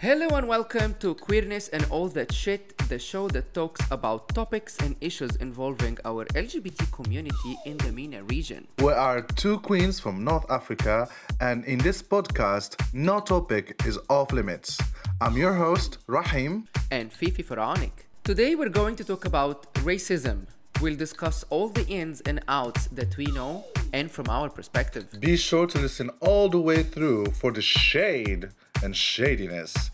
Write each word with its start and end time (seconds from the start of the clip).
Hello 0.00 0.28
and 0.36 0.46
welcome 0.46 0.94
to 1.00 1.12
Queerness 1.16 1.66
and 1.70 1.84
All 1.90 2.06
That 2.06 2.32
Shit, 2.32 2.78
the 2.88 3.00
show 3.00 3.26
that 3.30 3.52
talks 3.52 3.80
about 3.90 4.28
topics 4.28 4.76
and 4.78 4.94
issues 5.00 5.34
involving 5.40 5.98
our 6.04 6.24
LGBT 6.36 6.92
community 6.92 7.58
in 7.66 7.78
the 7.78 7.90
MENA 7.90 8.22
region. 8.22 8.68
We 8.78 8.92
are 8.92 9.22
two 9.22 9.58
queens 9.58 9.98
from 9.98 10.22
North 10.22 10.48
Africa, 10.50 11.08
and 11.40 11.64
in 11.64 11.78
this 11.78 12.00
podcast, 12.00 12.80
no 12.92 13.18
topic 13.18 13.82
is 13.84 13.98
off 14.08 14.30
limits. 14.32 14.78
I'm 15.20 15.36
your 15.36 15.54
host, 15.54 15.98
Rahim. 16.06 16.68
And 16.92 17.12
Fifi 17.12 17.42
Faranic. 17.42 18.06
Today 18.22 18.54
we're 18.54 18.68
going 18.68 18.94
to 18.94 19.04
talk 19.04 19.24
about 19.24 19.74
racism. 19.82 20.46
We'll 20.80 20.94
discuss 20.94 21.44
all 21.50 21.68
the 21.68 21.84
ins 21.88 22.20
and 22.20 22.40
outs 22.46 22.86
that 22.88 23.16
we 23.16 23.26
know 23.26 23.64
and 23.92 24.08
from 24.08 24.28
our 24.28 24.48
perspective. 24.48 25.08
Be 25.18 25.36
sure 25.36 25.66
to 25.66 25.78
listen 25.78 26.08
all 26.20 26.48
the 26.48 26.60
way 26.60 26.84
through 26.84 27.26
for 27.32 27.50
the 27.50 27.60
shade 27.60 28.50
and 28.84 28.96
shadiness. 28.96 29.90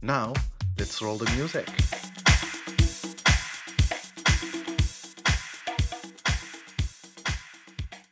Now, 0.00 0.34
let's 0.78 1.02
roll 1.02 1.16
the 1.16 1.28
music. 1.32 1.68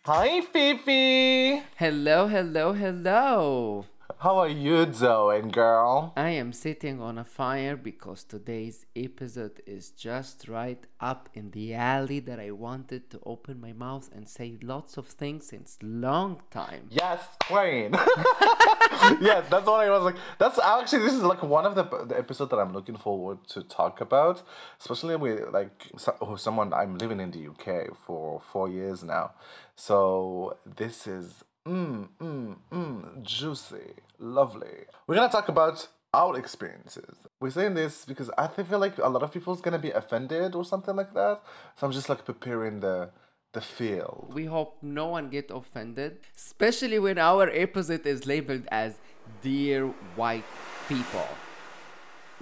Hi, 0.05 0.41
Fifi. 0.53 1.63
Hello, 1.77 2.27
hello, 2.27 2.73
hello. 2.73 3.87
How 4.19 4.39
are 4.39 4.49
you 4.49 4.87
doing, 4.87 5.51
girl? 5.51 6.15
I 6.17 6.31
am 6.31 6.55
sitting 6.55 7.03
on 7.03 7.19
a 7.19 7.25
fire 7.25 7.77
because 7.77 8.25
today's 8.25 8.87
episode 8.97 9.61
is 9.67 9.91
just 9.91 10.49
right 10.49 10.83
up 10.99 11.29
in 11.35 11.51
the 11.51 11.75
alley 11.75 12.21
that 12.21 12.41
I 12.41 12.53
wanted 12.53 13.11
to 13.11 13.21
open 13.27 13.61
my 13.61 13.75
mouth 13.75 14.09
and 14.15 14.27
say 14.27 14.57
lots 14.63 14.97
of 14.97 15.07
things 15.07 15.49
since 15.49 15.77
long 15.83 16.41
time. 16.51 16.89
Yes, 16.89 17.29
queen. 17.41 17.93
yes, 19.21 19.49
that's 19.51 19.67
what 19.67 19.85
I 19.85 19.91
was 19.91 20.05
like. 20.05 20.17
That's 20.39 20.59
actually 20.59 21.03
this 21.03 21.13
is 21.13 21.23
like 21.23 21.43
one 21.43 21.67
of 21.67 21.75
the 21.75 21.85
the 21.85 22.17
episode 22.17 22.49
that 22.51 22.59
I'm 22.59 22.73
looking 22.73 22.97
forward 22.97 23.47
to 23.49 23.63
talk 23.65 24.01
about, 24.01 24.43
especially 24.81 25.17
with 25.17 25.53
like 25.53 25.89
so, 25.99 26.17
oh, 26.23 26.37
someone 26.37 26.73
I'm 26.73 26.97
living 26.97 27.21
in 27.21 27.33
the 27.33 27.49
UK 27.49 27.95
for 27.95 28.41
four 28.41 28.71
years 28.71 29.03
now, 29.03 29.33
so 29.75 30.57
this 30.65 31.07
is 31.07 31.45
mm 31.67 32.09
mmm, 32.21 32.57
mmm, 32.73 33.23
juicy, 33.23 33.95
lovely. 34.19 34.85
We're 35.07 35.17
gonna 35.17 35.29
talk 35.29 35.49
about 35.49 35.89
our 36.15 36.39
experiences. 36.39 37.27
We're 37.41 37.51
saying 37.51 37.75
this 37.75 38.05
because 38.05 38.31
I 38.39 38.47
feel 38.47 38.79
like 38.79 38.99
a 38.99 39.09
lot 39.09 39.23
of 39.23 39.33
people's 39.33 39.61
gonna 39.61 39.79
be 39.79 39.91
offended 39.91 40.55
or 40.55 40.65
something 40.65 40.95
like 40.95 41.13
that. 41.15 41.43
So 41.77 41.87
I'm 41.87 41.93
just 41.93 42.09
like 42.09 42.25
preparing 42.25 42.81
the 42.81 43.11
the 43.53 43.61
field. 43.61 44.33
We 44.35 44.45
hope 44.45 44.79
no 44.83 45.07
one 45.07 45.29
get 45.29 45.51
offended, 45.51 46.21
especially 46.37 46.99
when 46.99 47.19
our 47.19 47.49
episode 47.51 48.07
is 48.07 48.27
labeled 48.27 48.67
as 48.71 48.99
Dear 49.43 49.87
White 50.15 50.45
People. 50.89 51.27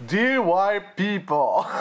Dear 0.06 0.42
white 0.42 0.97
people. 0.97 1.64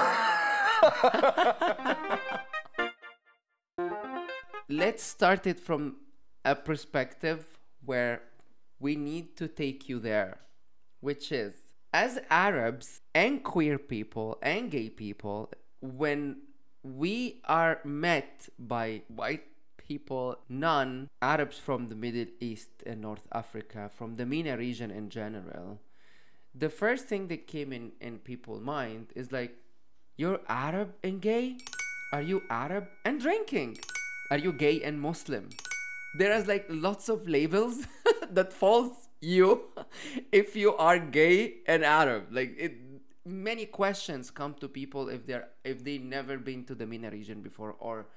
Let's 4.70 5.02
start 5.04 5.48
it 5.48 5.60
from 5.60 5.96
a 6.46 6.56
perspective 6.56 7.46
where 7.86 8.22
we 8.80 8.96
need 8.96 9.38
to 9.38 9.48
take 9.48 9.88
you 9.88 10.00
there, 10.00 10.40
which 11.00 11.32
is 11.32 11.56
as 11.94 12.20
Arabs 12.30 13.02
and 13.14 13.44
queer 13.44 13.78
people 13.78 14.40
and 14.42 14.72
gay 14.72 14.90
people, 14.90 15.52
when 15.80 16.38
we 16.82 17.42
are 17.46 17.80
met 17.84 18.50
by 18.58 19.04
white 19.08 19.46
people, 19.78 20.38
non 20.50 21.08
Arabs 21.22 21.58
from 21.58 21.90
the 21.90 21.96
Middle 21.96 22.26
East 22.40 22.70
and 22.86 23.02
North 23.02 23.28
Africa, 23.32 23.90
from 23.94 24.16
the 24.16 24.26
MENA 24.26 24.58
region 24.58 24.92
in 24.92 25.10
general, 25.10 25.80
the 26.56 26.70
first 26.70 27.08
thing 27.08 27.28
that 27.28 27.48
came 27.48 27.72
in 27.72 27.92
in 28.02 28.18
people's 28.20 28.62
mind 28.62 29.08
is 29.16 29.32
like, 29.32 29.56
you're 30.18 30.40
Arab 30.48 30.94
and 31.04 31.22
gay? 31.22 31.58
Are 32.12 32.22
you 32.22 32.44
Arab 32.50 32.88
and 33.06 33.20
drinking? 33.20 33.78
Are 34.30 34.38
you 34.38 34.54
gay 34.54 34.82
and 34.82 35.00
Muslim? 35.02 35.50
There 36.16 36.32
is 36.32 36.48
like 36.48 36.66
lots 36.70 37.10
of 37.10 37.28
labels 37.28 37.88
that 38.30 38.54
falls 38.54 39.10
you 39.20 39.64
if 40.32 40.56
you 40.56 40.76
are 40.76 41.00
gay 41.00 41.56
and 41.66 41.84
Arab. 41.84 42.28
Like 42.32 42.56
it, 42.58 42.74
many 43.26 43.66
questions 43.66 44.30
come 44.30 44.54
to 44.56 44.68
people 44.68 45.10
if 45.10 45.26
they're 45.26 45.50
if 45.64 45.84
they 45.84 45.98
never 45.98 46.38
been 46.38 46.66
to 46.66 46.76
the 46.76 46.86
MENA 46.86 47.10
region 47.12 47.42
before 47.42 47.76
or 47.80 48.08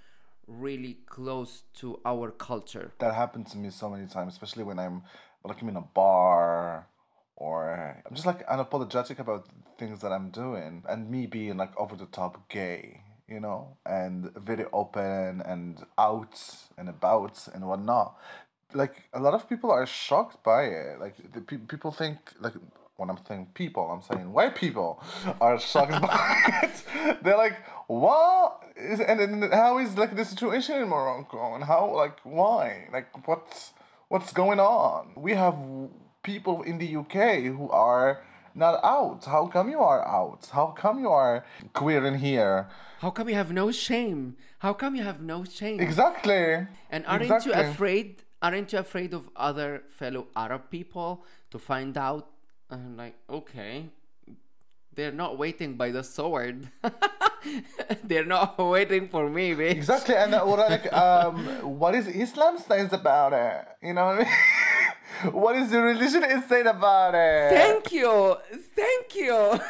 really 0.46 0.98
close 1.06 1.64
to 1.74 2.00
our 2.04 2.30
culture. 2.30 2.92
that 2.98 3.14
happened 3.14 3.46
to 3.48 3.58
me 3.58 3.70
so 3.70 3.90
many 3.90 4.06
times, 4.06 4.32
especially 4.32 4.62
when 4.62 4.78
I'm 4.78 5.02
like 5.44 5.60
I'm 5.62 5.68
in 5.68 5.76
a 5.76 5.80
bar 5.80 6.86
or 7.36 8.02
I'm 8.06 8.14
just 8.14 8.26
like 8.26 8.46
unapologetic 8.48 9.18
about 9.18 9.48
things 9.78 10.00
that 10.00 10.12
I'm 10.12 10.30
doing 10.30 10.84
and 10.88 11.10
me 11.10 11.26
being 11.26 11.56
like 11.56 11.76
over 11.76 11.96
the 11.96 12.06
top 12.06 12.48
gay, 12.48 13.02
you 13.28 13.40
know, 13.40 13.76
and 13.84 14.32
very 14.36 14.64
open 14.72 15.42
and 15.42 15.84
out 15.98 16.40
and 16.78 16.88
about 16.88 17.48
and 17.52 17.66
whatnot. 17.66 18.16
Like 18.74 19.08
a 19.12 19.20
lot 19.20 19.34
of 19.34 19.48
people 19.48 19.70
are 19.70 19.86
shocked 19.86 20.42
by 20.42 20.64
it. 20.64 21.00
Like 21.00 21.32
the 21.32 21.40
pe- 21.40 21.58
people 21.58 21.92
think 21.92 22.18
like 22.40 22.54
when 22.96 23.10
I'm 23.10 23.18
saying 23.26 23.48
people, 23.54 23.90
I'm 23.90 24.02
saying 24.02 24.32
white 24.32 24.54
people 24.54 25.02
are 25.40 25.58
shocked 25.58 26.00
by 26.00 26.62
it. 26.62 27.22
They're 27.22 27.36
like, 27.36 27.56
what? 27.86 28.62
Is, 28.76 29.00
and 29.00 29.20
then 29.20 29.50
how 29.50 29.78
is 29.78 29.96
like 29.96 30.16
the 30.16 30.24
situation 30.24 30.82
in 30.82 30.88
Morocco? 30.88 31.54
And 31.54 31.64
how 31.64 31.94
like 31.94 32.18
why? 32.24 32.88
Like 32.92 33.26
what's 33.26 33.72
what's 34.08 34.32
going 34.32 34.60
on? 34.60 35.12
We 35.16 35.32
have 35.32 35.56
people 36.22 36.62
in 36.62 36.78
the 36.78 36.96
UK 36.96 37.44
who 37.44 37.70
are 37.70 38.22
not 38.56 38.82
out. 38.82 39.24
How 39.26 39.46
come 39.46 39.68
you 39.68 39.80
are 39.80 40.06
out? 40.06 40.48
How 40.52 40.68
come 40.68 40.98
you 40.98 41.10
are 41.10 41.44
queer 41.74 42.04
in 42.06 42.18
here? 42.18 42.68
How 43.00 43.10
come 43.10 43.28
you 43.28 43.34
have 43.34 43.52
no 43.52 43.70
shame? 43.70 44.36
How 44.60 44.72
come 44.72 44.96
you 44.96 45.02
have 45.02 45.20
no 45.20 45.44
shame? 45.44 45.78
Exactly. 45.78 46.66
And 46.90 47.04
aren't 47.06 47.22
exactly. 47.22 47.52
you 47.52 47.58
afraid? 47.58 48.22
Aren't 48.40 48.72
you 48.72 48.78
afraid 48.78 49.12
of 49.12 49.28
other 49.36 49.82
fellow 49.90 50.28
Arab 50.34 50.70
people 50.70 51.24
to 51.50 51.58
find 51.58 51.96
out? 51.98 52.28
I'm 52.70 52.96
like, 52.96 53.14
okay, 53.28 53.90
they're 54.94 55.12
not 55.12 55.38
waiting 55.38 55.76
by 55.76 55.90
the 55.90 56.02
sword. 56.02 56.70
they're 58.04 58.24
not 58.24 58.58
waiting 58.58 59.08
for 59.08 59.28
me, 59.28 59.54
bitch. 59.54 59.72
Exactly, 59.72 60.16
and 60.16 60.34
uh, 60.34 60.44
what, 60.44 60.58
like, 60.58 60.92
um, 60.92 61.46
what 61.78 61.94
is 61.94 62.08
Islam 62.08 62.58
says 62.58 62.92
about 62.92 63.32
it? 63.32 63.86
You 63.86 63.94
know 63.94 64.06
what 64.06 64.14
I 64.14 64.18
mean? 64.24 64.28
what 65.32 65.56
is 65.56 65.70
the 65.70 65.80
religion 65.80 66.24
is 66.24 66.44
saying 66.46 66.66
about 66.66 67.14
it? 67.14 67.50
Thank 67.50 67.92
you, 67.92 68.36
thank 68.74 69.14
you. 69.14 69.34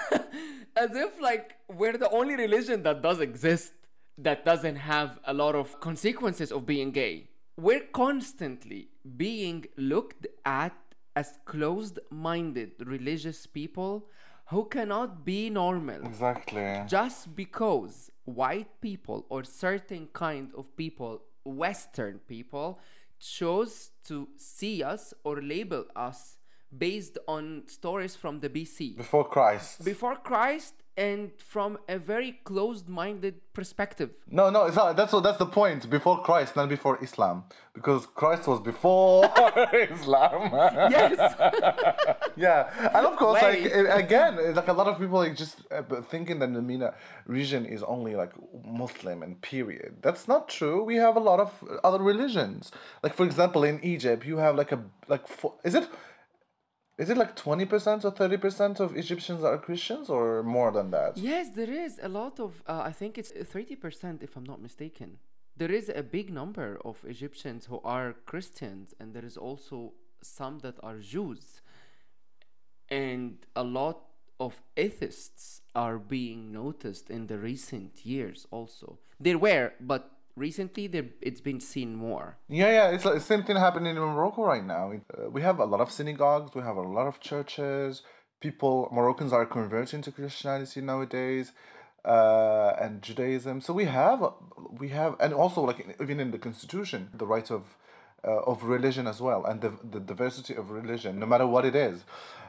As 0.76 0.94
if 0.94 1.20
like 1.20 1.54
we're 1.68 1.96
the 1.96 2.10
only 2.10 2.36
religion 2.36 2.82
that 2.82 3.02
does 3.02 3.20
exist 3.20 3.72
that 4.18 4.44
doesn't 4.44 4.76
have 4.76 5.18
a 5.26 5.32
lot 5.34 5.54
of 5.54 5.78
consequences 5.80 6.50
of 6.52 6.66
being 6.66 6.90
gay. 6.90 7.28
We're 7.58 7.86
constantly 7.92 8.88
being 9.16 9.64
looked 9.76 10.26
at 10.44 10.74
as 11.14 11.38
closed-minded 11.46 12.72
religious 12.86 13.46
people 13.46 14.06
who 14.50 14.66
cannot 14.66 15.24
be 15.24 15.48
normal 15.50 16.04
Exactly. 16.04 16.82
just 16.86 17.34
because 17.34 18.10
white 18.24 18.80
people 18.80 19.24
or 19.30 19.42
certain 19.44 20.08
kind 20.12 20.50
of 20.56 20.76
people 20.76 21.22
western 21.44 22.18
people 22.28 22.78
chose 23.20 23.90
to 24.04 24.28
see 24.36 24.82
us 24.82 25.14
or 25.24 25.40
label 25.42 25.84
us 25.94 26.38
based 26.76 27.18
on 27.26 27.62
stories 27.66 28.16
from 28.16 28.40
the 28.40 28.48
bc 28.48 28.96
Before 28.96 29.24
Christ. 29.28 29.84
before 29.84 30.16
christ 30.16 30.74
and 30.96 31.30
from 31.38 31.78
a 31.88 31.98
very 31.98 32.32
closed-minded 32.44 33.34
perspective 33.52 34.10
No, 34.30 34.50
no, 34.50 34.66
it's 34.66 34.76
not. 34.76 34.96
That's 34.96 35.12
what. 35.12 35.22
That's 35.22 35.38
the 35.38 35.46
point. 35.46 35.88
Before 35.90 36.22
Christ, 36.22 36.56
not 36.56 36.68
before 36.68 36.98
Islam, 37.02 37.44
because 37.74 38.06
Christ 38.20 38.46
was 38.46 38.60
before 38.60 39.24
Islam. 39.96 40.40
yes 40.98 41.18
yeah, 42.36 42.90
and 42.96 43.06
of 43.06 43.16
course, 43.16 43.40
like 43.42 43.62
Wait. 43.62 43.72
eh, 43.72 43.98
again, 44.04 44.32
like 44.54 44.68
a 44.68 44.72
lot 44.80 44.86
of 44.88 44.98
people 44.98 45.18
like 45.18 45.36
just 45.36 45.56
uh, 45.70 45.82
thinking 46.12 46.38
that 46.40 46.52
the 46.52 46.62
MENA 46.62 46.94
region 47.26 47.64
is 47.66 47.82
only 47.82 48.14
like 48.14 48.32
Muslim 48.64 49.22
and 49.22 49.40
period. 49.40 49.96
That's 50.02 50.26
not 50.28 50.48
true. 50.48 50.82
We 50.84 50.96
have 50.96 51.16
a 51.16 51.24
lot 51.30 51.40
of 51.40 51.50
other 51.84 52.02
religions. 52.12 52.70
Like 53.02 53.14
for 53.14 53.24
example, 53.24 53.64
in 53.64 53.76
Egypt, 53.82 54.24
you 54.26 54.36
have 54.38 54.54
like 54.56 54.72
a 54.72 54.80
like 55.08 55.26
fo- 55.28 55.54
is 55.64 55.74
it. 55.74 55.88
Is 56.98 57.10
it 57.10 57.18
like 57.18 57.36
20% 57.36 58.04
or 58.06 58.12
30% 58.12 58.80
of 58.80 58.96
Egyptians 58.96 59.44
are 59.44 59.58
Christians 59.58 60.08
or 60.08 60.42
more 60.42 60.72
than 60.72 60.90
that? 60.90 61.16
yes 61.18 61.50
there 61.54 61.70
is 61.70 62.00
a 62.02 62.08
lot 62.08 62.40
of 62.40 62.62
uh, 62.66 62.82
i 62.86 62.92
think 62.92 63.18
it's 63.18 63.32
30% 63.32 64.22
if 64.22 64.36
i'm 64.36 64.44
not 64.44 64.60
mistaken. 64.62 65.18
There 65.58 65.72
is 65.72 65.88
a 65.88 66.02
big 66.02 66.30
number 66.30 66.78
of 66.84 66.96
egyptians 67.14 67.66
who 67.66 67.80
are 67.82 68.14
christians 68.30 68.94
and 69.00 69.14
there 69.14 69.24
is 69.24 69.36
also 69.36 69.94
some 70.22 70.58
that 70.60 70.76
are 70.82 70.98
jews. 70.98 71.60
And 72.88 73.38
a 73.54 73.64
lot 73.64 73.98
of 74.38 74.62
atheists 74.76 75.62
are 75.74 75.98
being 75.98 76.52
noticed 76.52 77.10
in 77.10 77.26
the 77.26 77.38
recent 77.38 78.04
years 78.04 78.46
also. 78.50 78.98
There 79.18 79.38
were 79.38 79.72
but 79.80 80.10
recently 80.36 80.86
there 80.86 81.06
it's 81.20 81.40
been 81.40 81.60
seen 81.60 81.96
more 81.96 82.36
Yeah, 82.48 82.70
yeah, 82.70 82.90
it's 82.90 83.04
like 83.04 83.14
the 83.14 83.20
same 83.20 83.42
thing 83.42 83.56
happening 83.56 83.96
in 83.96 84.02
Morocco 84.02 84.44
right 84.44 84.64
now. 84.64 84.92
Uh, 84.92 85.30
we 85.30 85.42
have 85.42 85.58
a 85.58 85.64
lot 85.64 85.80
of 85.80 85.90
synagogues, 85.90 86.54
we 86.54 86.62
have 86.62 86.76
a 86.76 86.82
lot 86.82 87.06
of 87.06 87.20
churches. 87.20 88.02
people 88.40 88.88
Moroccans 88.92 89.32
are 89.32 89.46
converting 89.46 90.02
to 90.02 90.12
Christianity 90.12 90.80
nowadays 90.80 91.52
uh, 92.04 92.72
and 92.78 93.02
Judaism. 93.02 93.60
So 93.60 93.72
we 93.72 93.86
have 93.86 94.20
we 94.70 94.88
have 94.90 95.16
and 95.20 95.32
also 95.32 95.62
like 95.62 95.96
even 96.00 96.20
in 96.20 96.30
the 96.30 96.38
constitution 96.38 97.08
the 97.14 97.26
right 97.26 97.50
of 97.50 97.76
uh, 98.26 98.40
of 98.52 98.64
religion 98.64 99.06
as 99.06 99.20
well 99.20 99.44
and 99.44 99.60
the, 99.60 99.78
the 99.88 100.00
diversity 100.00 100.54
of 100.54 100.70
religion 100.70 101.18
no 101.18 101.26
matter 101.26 101.46
what 101.46 101.64
it 101.64 101.76
is 101.76 102.04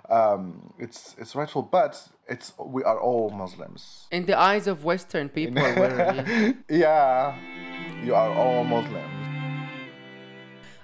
um, 0.09 0.73
it's 0.79 1.15
it's 1.17 1.35
rightful 1.35 1.61
but 1.61 2.07
it's 2.27 2.53
we 2.57 2.83
are 2.83 2.99
all 2.99 3.29
muslims 3.29 4.07
in 4.11 4.25
the 4.25 4.37
eyes 4.37 4.65
of 4.65 4.83
western 4.83 5.29
people 5.29 5.61
yeah 6.69 7.37
you 8.03 8.15
are 8.15 8.31
all 8.33 8.63
muslims 8.63 9.17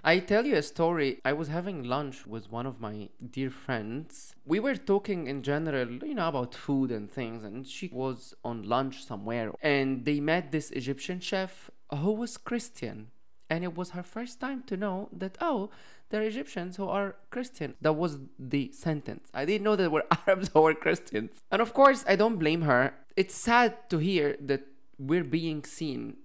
I 0.06 0.20
tell 0.20 0.46
you 0.46 0.58
a 0.58 0.62
story. 0.62 1.22
I 1.24 1.32
was 1.32 1.48
having 1.48 1.84
lunch 1.84 2.28
with 2.28 2.52
one 2.52 2.66
of 2.66 2.82
my 2.82 3.08
dear 3.32 3.50
friends. 3.50 4.36
We 4.46 4.60
were 4.60 4.76
talking 4.76 5.28
in 5.28 5.44
general, 5.44 5.90
you 5.90 6.14
know, 6.16 6.28
about 6.28 6.54
food 6.54 6.92
and 6.92 7.10
things, 7.10 7.46
and 7.46 7.66
she 7.66 7.90
was 7.94 8.34
on 8.44 8.64
lunch 8.64 9.06
somewhere. 9.06 9.54
And 9.62 10.04
they 10.04 10.20
met 10.20 10.52
this 10.52 10.72
Egyptian 10.72 11.22
chef 11.22 11.72
who 11.90 12.12
was 12.12 12.36
Christian. 12.36 13.12
And 13.50 13.64
it 13.64 13.78
was 13.78 13.92
her 13.92 14.04
first 14.04 14.42
time 14.42 14.64
to 14.64 14.76
know 14.76 15.08
that, 15.14 15.38
oh, 15.40 15.70
there 16.10 16.22
are 16.22 16.26
Egyptians 16.26 16.76
who 16.76 16.90
are 16.90 17.16
Christian. 17.30 17.76
That 17.80 17.94
was 17.94 18.20
the 18.38 18.74
sentence. 18.74 19.30
I 19.34 19.46
didn't 19.46 19.64
know 19.64 19.78
there 19.78 19.90
were 19.90 20.06
Arabs 20.28 20.50
who 20.54 20.64
were 20.64 20.74
Christians. 20.74 21.32
And 21.50 21.62
of 21.62 21.74
course, 21.74 22.04
I 22.06 22.18
don't 22.18 22.40
blame 22.40 22.64
her. 22.64 22.94
It's 23.16 23.36
sad 23.36 23.90
to 23.90 24.00
hear 24.00 24.36
that 24.42 24.68
we're 25.00 25.24
being 25.24 25.64
seen 25.64 26.18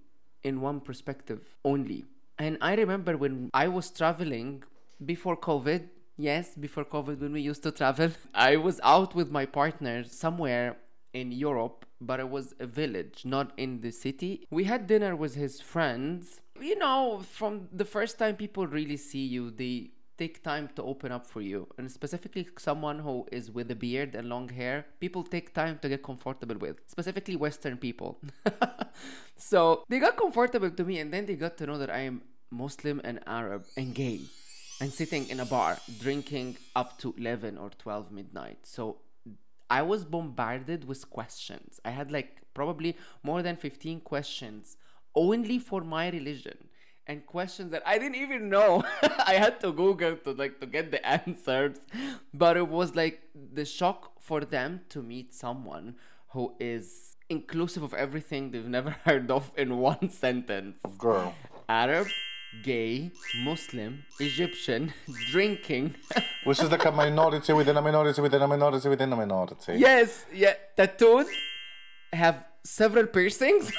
in 0.43 0.61
one 0.61 0.79
perspective 0.79 1.41
only 1.63 2.05
and 2.39 2.57
I 2.61 2.75
remember 2.75 3.17
when 3.17 3.49
I 3.53 3.67
was 3.67 3.91
traveling 3.91 4.63
before 5.05 5.35
COVID, 5.35 5.89
yes, 6.17 6.55
before 6.55 6.85
COVID, 6.85 7.19
when 7.19 7.33
we 7.33 7.41
used 7.41 7.63
to 7.63 7.71
travel, 7.71 8.11
I 8.33 8.55
was 8.55 8.79
out 8.81 9.13
with 9.13 9.29
my 9.29 9.45
partner 9.45 10.05
somewhere 10.05 10.77
in 11.13 11.33
Europe, 11.33 11.85
but 11.99 12.21
it 12.21 12.29
was 12.29 12.55
a 12.59 12.65
village, 12.65 13.23
not 13.25 13.51
in 13.57 13.81
the 13.81 13.91
city. 13.91 14.47
We 14.49 14.63
had 14.63 14.87
dinner 14.87 15.17
with 15.17 15.35
his 15.35 15.59
friends. 15.59 16.39
You 16.59 16.79
know, 16.79 17.21
from 17.29 17.67
the 17.73 17.85
first 17.85 18.17
time 18.17 18.37
people 18.37 18.67
really 18.67 18.97
see 18.97 19.25
you, 19.25 19.51
they 19.51 19.91
take 20.19 20.43
time 20.43 20.69
to 20.75 20.83
open 20.83 21.11
up 21.11 21.25
for 21.25 21.41
you. 21.41 21.67
And 21.77 21.91
specifically, 21.91 22.47
someone 22.57 22.99
who 22.99 23.25
is 23.31 23.49
with 23.49 23.71
a 23.71 23.75
beard 23.75 24.15
and 24.15 24.29
long 24.29 24.49
hair, 24.49 24.85
people 24.99 25.23
take 25.23 25.53
time 25.53 25.79
to 25.81 25.89
get 25.89 26.03
comfortable 26.03 26.57
with, 26.57 26.81
specifically 26.87 27.35
Western 27.35 27.77
people. 27.77 28.19
so 29.37 29.83
they 29.89 29.99
got 29.99 30.17
comfortable 30.17 30.69
to 30.69 30.83
me, 30.83 30.99
and 30.99 31.13
then 31.13 31.25
they 31.25 31.35
got 31.35 31.57
to 31.57 31.65
know 31.65 31.77
that 31.77 31.89
I 31.89 32.01
am 32.11 32.21
Muslim 32.51 33.01
and 33.03 33.19
Arab 33.25 33.65
and 33.77 33.95
gay 33.95 34.19
and 34.81 34.91
sitting 34.93 35.27
in 35.29 35.39
a 35.39 35.45
bar 35.45 35.77
drinking 35.99 36.57
up 36.75 36.97
to 36.99 37.13
11 37.17 37.57
or 37.57 37.69
12 37.69 38.11
midnight. 38.11 38.59
So 38.63 38.97
I 39.69 39.81
was 39.81 40.03
bombarded 40.03 40.87
with 40.87 41.09
questions. 41.09 41.79
I 41.85 41.91
had 41.91 42.11
like 42.11 42.41
probably 42.53 42.97
more 43.23 43.41
than 43.41 43.55
15 43.55 44.01
questions 44.01 44.77
only 45.15 45.59
for 45.59 45.81
my 45.81 46.09
religion 46.09 46.68
and 47.09 47.25
questions 47.25 47.71
that 47.71 47.81
I 47.85 47.97
didn't 47.97 48.15
even 48.15 48.49
know. 48.49 48.83
I 49.25 49.33
had 49.33 49.59
to 49.61 49.71
Google 49.71 50.15
to 50.17 50.31
like 50.31 50.59
to 50.61 50.67
get 50.67 50.91
the 50.91 51.01
answers, 51.17 51.77
but 52.33 52.55
it 52.55 52.67
was 52.69 52.95
like 52.95 53.23
the 53.53 53.65
shock 53.65 54.21
for 54.21 54.41
them 54.41 54.81
to 54.89 55.01
meet 55.01 55.33
someone 55.33 55.95
who 56.29 56.53
is 56.59 57.17
inclusive 57.27 57.81
of 57.83 57.93
everything 57.95 58.51
they've 58.51 58.73
never 58.77 58.91
heard 59.05 59.29
of 59.31 59.51
in 59.57 59.77
one 59.79 60.09
sentence. 60.09 60.77
Girl. 60.99 61.33
Arab, 61.67 62.07
gay, 62.63 63.11
Muslim, 63.43 64.03
Egyptian, 64.19 64.93
drinking. 65.31 65.95
Which 66.43 66.61
is 66.61 66.69
like 66.69 66.85
a 66.85 66.91
minority 66.91 67.53
within 67.53 67.75
a 67.75 67.81
minority 67.81 68.21
within 68.21 68.41
a 68.43 68.47
minority 68.47 68.87
within 68.87 69.11
a 69.13 69.15
minority. 69.15 69.73
Yes, 69.77 70.25
yeah, 70.31 70.53
tattooed, 70.77 71.27
have 72.13 72.45
several 72.63 73.07
piercings. 73.07 73.71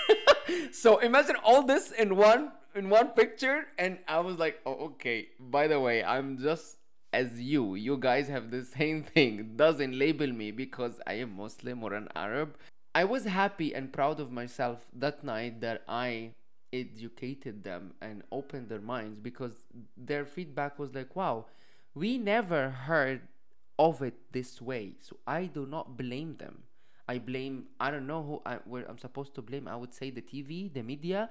so 0.73 0.99
imagine 0.99 1.37
all 1.45 1.63
this 1.63 1.93
in 1.93 2.17
one 2.17 2.51
in 2.75 2.89
one 2.89 3.09
picture 3.09 3.67
and 3.79 3.99
I 4.07 4.21
was 4.21 4.39
like, 4.39 4.61
"Oh, 4.65 4.93
okay. 4.93 5.29
By 5.39 5.67
the 5.67 5.81
way, 5.81 6.05
I'm 6.05 6.39
just 6.39 6.79
as 7.13 7.41
you. 7.41 7.75
You 7.75 7.97
guys 7.97 8.29
have 8.29 8.51
the 8.51 8.65
same 8.65 9.03
thing. 9.15 9.57
Doesn't 9.57 9.99
label 9.99 10.29
me 10.29 10.51
because 10.51 11.01
I 11.07 11.15
am 11.15 11.37
Muslim 11.37 11.83
or 11.83 11.95
an 11.95 12.09
Arab." 12.15 12.57
I 12.95 13.05
was 13.05 13.25
happy 13.25 13.73
and 13.73 13.93
proud 13.93 14.19
of 14.19 14.33
myself 14.33 14.89
that 14.95 15.23
night 15.23 15.61
that 15.61 15.83
I 15.89 16.33
educated 16.73 17.63
them 17.63 17.95
and 18.01 18.23
opened 18.33 18.69
their 18.69 18.81
minds 18.81 19.19
because 19.21 19.53
their 19.97 20.25
feedback 20.25 20.79
was 20.79 20.95
like, 20.95 21.15
"Wow, 21.15 21.47
we 21.95 22.19
never 22.19 22.71
heard 22.71 23.23
of 23.79 24.03
it 24.03 24.33
this 24.33 24.61
way." 24.61 24.97
So 25.01 25.17
I 25.27 25.47
do 25.47 25.67
not 25.67 25.97
blame 25.97 26.37
them. 26.37 26.65
I 27.09 27.19
blame 27.19 27.67
I 27.81 27.91
don't 27.91 28.07
know 28.07 28.23
who 28.23 28.43
I, 28.47 28.57
where 28.65 28.89
I'm 28.89 28.99
supposed 28.99 29.35
to 29.35 29.43
blame. 29.43 29.67
I 29.67 29.77
would 29.77 29.93
say 29.93 30.11
the 30.11 30.23
TV, 30.23 30.73
the 30.73 30.83
media, 30.83 31.29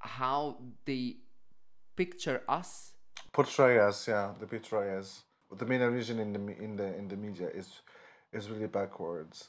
how 0.00 0.56
they 0.84 1.16
picture 1.96 2.42
us 2.48 2.92
portray 3.32 3.78
us 3.78 4.08
yeah 4.08 4.32
the 4.40 4.46
portray 4.46 4.96
us 4.96 5.22
the 5.56 5.66
MENA 5.66 5.90
region 5.90 6.18
in 6.18 6.32
the 6.32 6.62
in 6.62 6.76
the 6.76 6.96
in 6.96 7.08
the 7.08 7.16
media 7.16 7.48
is 7.48 7.80
is 8.32 8.48
really 8.48 8.66
backwards 8.66 9.48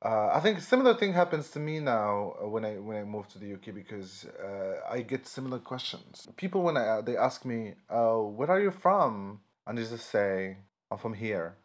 uh, 0.00 0.30
I 0.32 0.38
think 0.38 0.60
similar 0.60 0.94
thing 0.94 1.12
happens 1.12 1.50
to 1.50 1.58
me 1.58 1.80
now 1.80 2.34
uh, 2.40 2.46
when 2.46 2.64
I 2.64 2.74
when 2.78 2.96
I 2.98 3.02
move 3.02 3.26
to 3.28 3.38
the 3.38 3.54
UK 3.54 3.74
because 3.74 4.26
uh, 4.26 4.80
I 4.88 5.00
get 5.00 5.26
similar 5.26 5.58
questions. 5.58 6.28
People 6.36 6.62
when 6.62 6.76
I 6.76 7.00
they 7.00 7.16
ask 7.16 7.44
me, 7.44 7.74
uh, 7.90 8.18
"Where 8.18 8.48
are 8.48 8.60
you 8.60 8.70
from?" 8.70 9.40
and 9.66 9.76
I 9.76 9.82
just 9.82 10.08
say, 10.08 10.58
"I'm 10.88 10.98
from 10.98 11.14
here. 11.14 11.56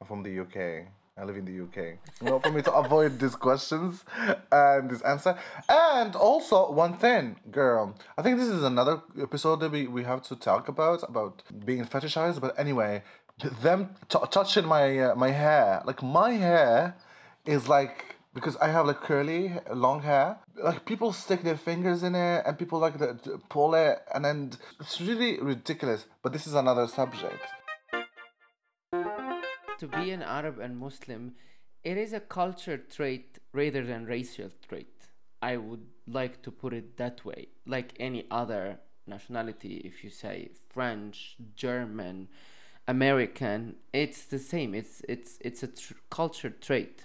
I'm 0.00 0.06
from 0.06 0.22
the 0.22 0.38
UK." 0.40 0.92
I 1.18 1.24
live 1.24 1.36
in 1.36 1.44
the 1.44 1.60
UK. 1.64 1.98
You 2.20 2.30
know, 2.30 2.38
for 2.38 2.52
me 2.52 2.62
to 2.62 2.72
avoid 2.72 3.18
these 3.18 3.34
questions 3.34 4.04
and 4.52 4.88
this 4.88 5.02
answer. 5.02 5.36
And 5.68 6.14
also, 6.14 6.70
one 6.70 6.96
thing, 6.96 7.36
girl, 7.50 7.96
I 8.16 8.22
think 8.22 8.38
this 8.38 8.48
is 8.48 8.62
another 8.62 9.02
episode 9.20 9.60
that 9.60 9.72
we, 9.72 9.88
we 9.88 10.04
have 10.04 10.22
to 10.24 10.36
talk 10.36 10.68
about, 10.68 11.02
about 11.02 11.42
being 11.64 11.84
fetishized. 11.84 12.40
But 12.40 12.56
anyway, 12.58 13.02
them 13.62 13.96
t- 14.08 14.18
touching 14.30 14.66
my, 14.66 14.98
uh, 14.98 15.14
my 15.16 15.30
hair, 15.30 15.82
like 15.84 16.02
my 16.04 16.32
hair 16.32 16.94
is 17.44 17.68
like, 17.68 18.16
because 18.32 18.56
I 18.58 18.68
have 18.68 18.86
like 18.86 19.00
curly, 19.00 19.54
long 19.72 20.02
hair, 20.02 20.38
like 20.62 20.84
people 20.84 21.12
stick 21.12 21.42
their 21.42 21.56
fingers 21.56 22.04
in 22.04 22.14
it 22.14 22.44
and 22.46 22.56
people 22.56 22.78
like 22.78 22.96
to, 22.98 23.18
to 23.24 23.38
pull 23.48 23.74
it. 23.74 23.98
And 24.14 24.24
then 24.24 24.52
it's 24.78 25.00
really 25.00 25.40
ridiculous. 25.40 26.06
But 26.22 26.32
this 26.32 26.46
is 26.46 26.54
another 26.54 26.86
subject 26.86 27.42
to 29.78 29.88
be 29.88 30.10
an 30.10 30.22
Arab 30.22 30.58
and 30.58 30.78
Muslim, 30.78 31.34
it 31.84 31.96
is 31.96 32.12
a 32.12 32.20
culture 32.20 32.76
trait 32.76 33.38
rather 33.52 33.84
than 33.84 34.04
racial 34.04 34.50
trait. 34.68 34.94
I 35.40 35.56
would 35.56 35.86
like 36.06 36.42
to 36.42 36.50
put 36.50 36.72
it 36.72 36.96
that 36.96 37.24
way. 37.24 37.48
Like 37.66 37.94
any 37.98 38.26
other 38.30 38.80
nationality, 39.06 39.82
if 39.84 40.04
you 40.04 40.10
say 40.10 40.50
French, 40.68 41.36
German, 41.54 42.28
American, 42.86 43.76
it's 43.92 44.24
the 44.24 44.38
same. 44.38 44.74
It's 44.74 45.02
it's 45.08 45.38
it's 45.40 45.62
a 45.62 45.68
tr- 45.68 45.94
culture 46.10 46.50
trait. 46.50 47.04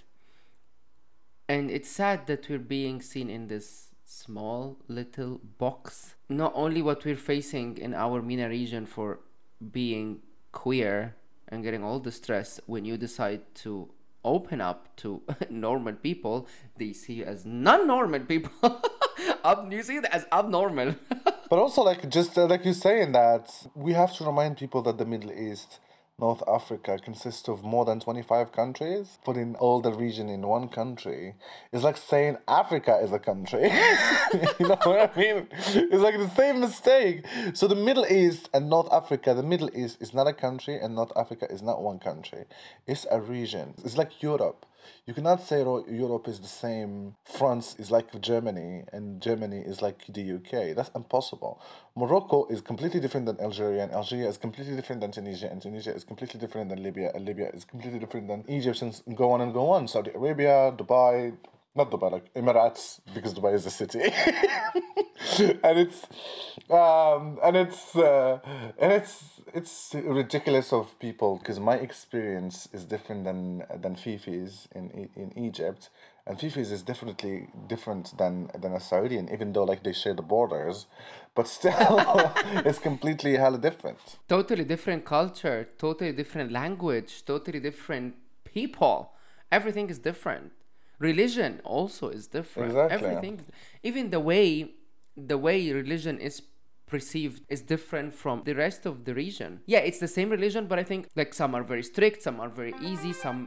And 1.48 1.70
it's 1.70 1.90
sad 1.90 2.26
that 2.26 2.48
we're 2.48 2.58
being 2.58 3.02
seen 3.02 3.28
in 3.28 3.48
this 3.48 3.90
small 4.04 4.78
little 4.88 5.40
box. 5.58 6.14
Not 6.28 6.52
only 6.54 6.80
what 6.82 7.04
we're 7.04 7.16
facing 7.16 7.78
in 7.78 7.94
our 7.94 8.22
MENA 8.22 8.48
region 8.48 8.86
for 8.86 9.20
being 9.72 10.20
queer 10.52 11.14
and 11.48 11.62
getting 11.62 11.84
all 11.84 12.00
the 12.00 12.12
stress 12.12 12.60
when 12.66 12.84
you 12.84 12.96
decide 12.96 13.42
to 13.54 13.90
open 14.24 14.60
up 14.60 14.94
to 14.96 15.22
normal 15.50 15.94
people. 15.94 16.48
They 16.78 16.92
see 16.92 17.14
you 17.14 17.24
as 17.24 17.44
non-normal 17.44 18.20
people. 18.20 18.52
You 19.70 19.82
see 19.82 19.96
it 19.96 20.06
as 20.06 20.24
abnormal. 20.32 20.94
But 21.50 21.58
also 21.58 21.82
like 21.82 22.08
just 22.08 22.36
uh, 22.38 22.46
like 22.46 22.64
you're 22.64 22.72
saying 22.74 23.12
that 23.12 23.50
we 23.74 23.92
have 23.92 24.14
to 24.16 24.24
remind 24.24 24.56
people 24.56 24.80
that 24.82 24.96
the 24.96 25.04
middle 25.04 25.30
east 25.30 25.78
North 26.20 26.44
Africa 26.46 26.96
consists 27.02 27.48
of 27.48 27.64
more 27.64 27.84
than 27.84 27.98
25 27.98 28.52
countries. 28.52 29.18
Putting 29.24 29.56
all 29.56 29.80
the 29.80 29.92
region 29.92 30.28
in 30.28 30.46
one 30.46 30.68
country 30.68 31.34
is 31.72 31.82
like 31.82 31.96
saying 31.96 32.36
Africa 32.46 33.00
is 33.02 33.10
a 33.10 33.18
country. 33.18 33.64
you 34.60 34.68
know 34.68 34.78
what 34.84 35.10
I 35.16 35.18
mean? 35.18 35.48
It's 35.50 36.02
like 36.02 36.16
the 36.16 36.30
same 36.36 36.60
mistake. 36.60 37.26
So 37.54 37.66
the 37.66 37.74
Middle 37.74 38.06
East 38.06 38.48
and 38.54 38.70
North 38.70 38.88
Africa, 38.92 39.34
the 39.34 39.42
Middle 39.42 39.70
East 39.76 40.00
is 40.00 40.14
not 40.14 40.28
a 40.28 40.32
country 40.32 40.76
and 40.76 40.94
North 40.94 41.10
Africa 41.16 41.48
is 41.50 41.62
not 41.62 41.82
one 41.82 41.98
country. 41.98 42.44
It's 42.86 43.06
a 43.10 43.20
region. 43.20 43.74
It's 43.84 43.96
like 43.96 44.22
Europe. 44.22 44.66
You 45.06 45.14
cannot 45.14 45.42
say 45.42 45.58
Europe 45.58 46.28
is 46.28 46.40
the 46.40 46.48
same. 46.48 47.14
France 47.24 47.76
is 47.78 47.90
like 47.90 48.20
Germany, 48.20 48.84
and 48.92 49.20
Germany 49.20 49.58
is 49.58 49.82
like 49.82 50.04
the 50.08 50.32
UK. 50.36 50.74
That's 50.76 50.90
impossible. 50.94 51.60
Morocco 51.96 52.46
is 52.46 52.60
completely 52.60 53.00
different 53.00 53.26
than 53.26 53.40
Algeria, 53.40 53.82
and 53.82 53.92
Algeria 53.92 54.28
is 54.28 54.36
completely 54.36 54.76
different 54.76 55.00
than 55.00 55.12
Tunisia, 55.12 55.48
and 55.50 55.60
Tunisia 55.60 55.94
is 55.94 56.04
completely 56.04 56.40
different 56.40 56.70
than 56.70 56.82
Libya, 56.82 57.10
and 57.14 57.24
Libya 57.24 57.50
is 57.52 57.64
completely 57.64 57.98
different 57.98 58.28
than 58.28 58.44
Egypt. 58.48 58.82
And 58.82 59.16
go 59.16 59.32
on 59.32 59.40
and 59.40 59.52
go 59.52 59.70
on. 59.70 59.88
Saudi 59.88 60.10
Arabia, 60.14 60.72
Dubai, 60.76 61.36
not 61.74 61.90
Dubai, 61.90 62.12
like 62.12 62.32
Emirates, 62.34 63.00
because 63.14 63.34
Dubai 63.34 63.54
is 63.54 63.66
a 63.66 63.70
city, 63.70 64.00
and 65.38 65.78
it's 65.78 66.06
um, 66.70 67.38
and 67.42 67.56
it's 67.56 67.96
uh, 67.96 68.38
and 68.78 68.92
it's 68.92 69.33
it's 69.54 69.94
ridiculous 69.94 70.72
of 70.72 70.98
people 70.98 71.38
because 71.38 71.60
my 71.60 71.76
experience 71.76 72.68
is 72.72 72.84
different 72.84 73.24
than 73.24 73.64
than 73.82 73.94
Fifi's 73.94 74.68
in 74.74 75.08
in 75.14 75.32
Egypt, 75.38 75.90
and 76.26 76.38
Fifi's 76.38 76.72
is 76.72 76.82
definitely 76.82 77.48
different 77.68 78.18
than 78.18 78.50
than 78.62 78.72
a 78.72 78.80
Saudian, 78.80 79.28
even 79.32 79.52
though 79.52 79.64
like 79.64 79.84
they 79.84 79.92
share 79.92 80.14
the 80.14 80.22
borders, 80.22 80.86
but 81.34 81.46
still 81.46 81.72
it's 82.68 82.80
completely 82.80 83.36
hella 83.36 83.58
different. 83.58 83.98
Totally 84.28 84.64
different 84.64 85.04
culture, 85.04 85.68
totally 85.78 86.12
different 86.12 86.50
language, 86.50 87.24
totally 87.24 87.60
different 87.60 88.14
people. 88.44 89.12
Everything 89.52 89.88
is 89.88 89.98
different 89.98 90.52
religion 90.98 91.60
also 91.64 92.08
is 92.08 92.28
different 92.28 92.70
Exactly. 92.70 92.96
everything 92.96 93.40
even 93.82 94.10
the 94.10 94.20
way 94.20 94.70
the 95.16 95.36
way 95.36 95.72
religion 95.72 96.18
is 96.18 96.40
perceived 96.94 97.42
is 97.54 97.60
different 97.74 98.14
from 98.22 98.36
the 98.48 98.54
rest 98.64 98.86
of 98.90 98.94
the 99.06 99.14
region. 99.24 99.50
Yeah 99.74 99.82
it's 99.88 100.00
the 100.06 100.12
same 100.18 100.30
religion 100.36 100.62
but 100.70 100.78
i 100.82 100.84
think 100.90 101.02
like 101.20 101.32
some 101.40 101.52
are 101.58 101.64
very 101.72 101.84
strict 101.92 102.18
some 102.26 102.36
are 102.44 102.52
very 102.62 102.74
easy 102.90 103.12
some 103.26 103.40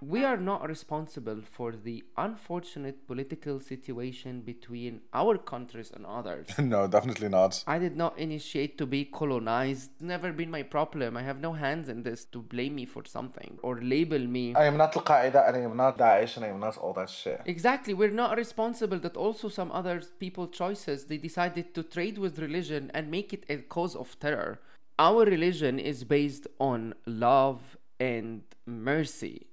we 0.00 0.24
are 0.24 0.36
not 0.36 0.68
responsible 0.68 1.40
for 1.42 1.72
the 1.72 2.04
unfortunate 2.16 3.06
political 3.06 3.58
situation 3.60 4.40
between 4.40 5.00
our 5.12 5.36
countries 5.36 5.90
and 5.94 6.06
others 6.06 6.46
no, 6.58 6.86
definitely 6.86 7.28
not. 7.28 7.62
I 7.66 7.78
did 7.78 7.96
not 7.96 8.18
initiate 8.18 8.78
to 8.78 8.86
be 8.86 9.04
colonized. 9.04 9.90
Never 10.00 10.32
been 10.32 10.50
my 10.50 10.62
problem. 10.62 11.16
I 11.16 11.22
have 11.22 11.40
no 11.40 11.52
hands 11.52 11.88
in 11.88 12.02
this 12.02 12.24
to 12.26 12.40
blame 12.40 12.74
me 12.76 12.84
for 12.86 13.04
something 13.04 13.58
or 13.62 13.80
label 13.80 14.18
me. 14.18 14.54
I 14.54 14.64
am 14.64 14.76
not 14.76 14.96
Al 14.96 15.02
Qaeda 15.02 15.48
and 15.48 15.56
I 15.56 15.60
am 15.60 15.76
not 15.76 15.98
Daesh 15.98 16.36
and 16.36 16.44
I 16.44 16.48
am 16.48 16.60
not 16.60 16.76
all 16.76 16.92
that 16.94 17.10
shit. 17.10 17.42
Exactly, 17.46 17.94
we're 17.94 18.10
not 18.10 18.36
responsible 18.36 18.98
that 19.00 19.16
also 19.16 19.48
some 19.48 19.72
other 19.72 20.02
people 20.18 20.46
choices 20.48 21.04
they 21.04 21.16
decided 21.16 21.74
to 21.74 21.82
trade 21.82 22.18
with 22.18 22.38
religion 22.38 22.90
and 22.94 23.10
make 23.10 23.32
it 23.32 23.44
a 23.48 23.56
cause 23.56 23.96
of 23.96 24.18
terror. 24.20 24.60
Our 24.98 25.24
religion 25.24 25.78
is 25.78 26.04
based 26.04 26.46
on 26.58 26.94
love 27.06 27.76
and 28.00 28.42
mercy. 28.66 29.46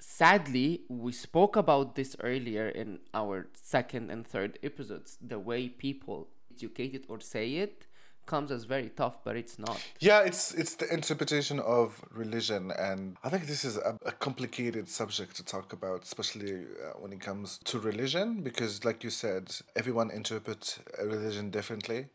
Sadly, 0.00 0.82
we 0.88 1.12
spoke 1.12 1.56
about 1.56 1.94
this 1.94 2.16
earlier 2.20 2.68
in 2.68 3.00
our 3.14 3.48
second 3.54 4.10
and 4.10 4.26
third 4.26 4.58
episodes. 4.62 5.18
The 5.20 5.38
way 5.38 5.68
people 5.68 6.28
educate 6.50 6.94
it 6.94 7.04
or 7.08 7.20
say 7.20 7.56
it 7.56 7.86
comes 8.26 8.52
as 8.52 8.64
very 8.64 8.90
tough, 8.90 9.16
but 9.24 9.36
it's 9.36 9.58
not. 9.58 9.80
Yeah, 9.98 10.20
it's 10.20 10.54
it's 10.54 10.74
the 10.76 10.92
interpretation 10.92 11.58
of 11.60 12.02
religion, 12.12 12.70
and 12.70 13.16
I 13.24 13.28
think 13.28 13.46
this 13.46 13.64
is 13.64 13.76
a, 13.76 13.98
a 14.06 14.12
complicated 14.12 14.88
subject 14.88 15.36
to 15.36 15.44
talk 15.44 15.72
about, 15.72 16.04
especially 16.04 16.52
uh, 16.52 16.98
when 17.00 17.12
it 17.12 17.20
comes 17.20 17.58
to 17.64 17.78
religion, 17.78 18.42
because, 18.42 18.84
like 18.84 19.02
you 19.02 19.10
said, 19.10 19.44
everyone 19.74 20.10
interprets 20.10 20.78
religion 21.02 21.50
differently, 21.50 22.08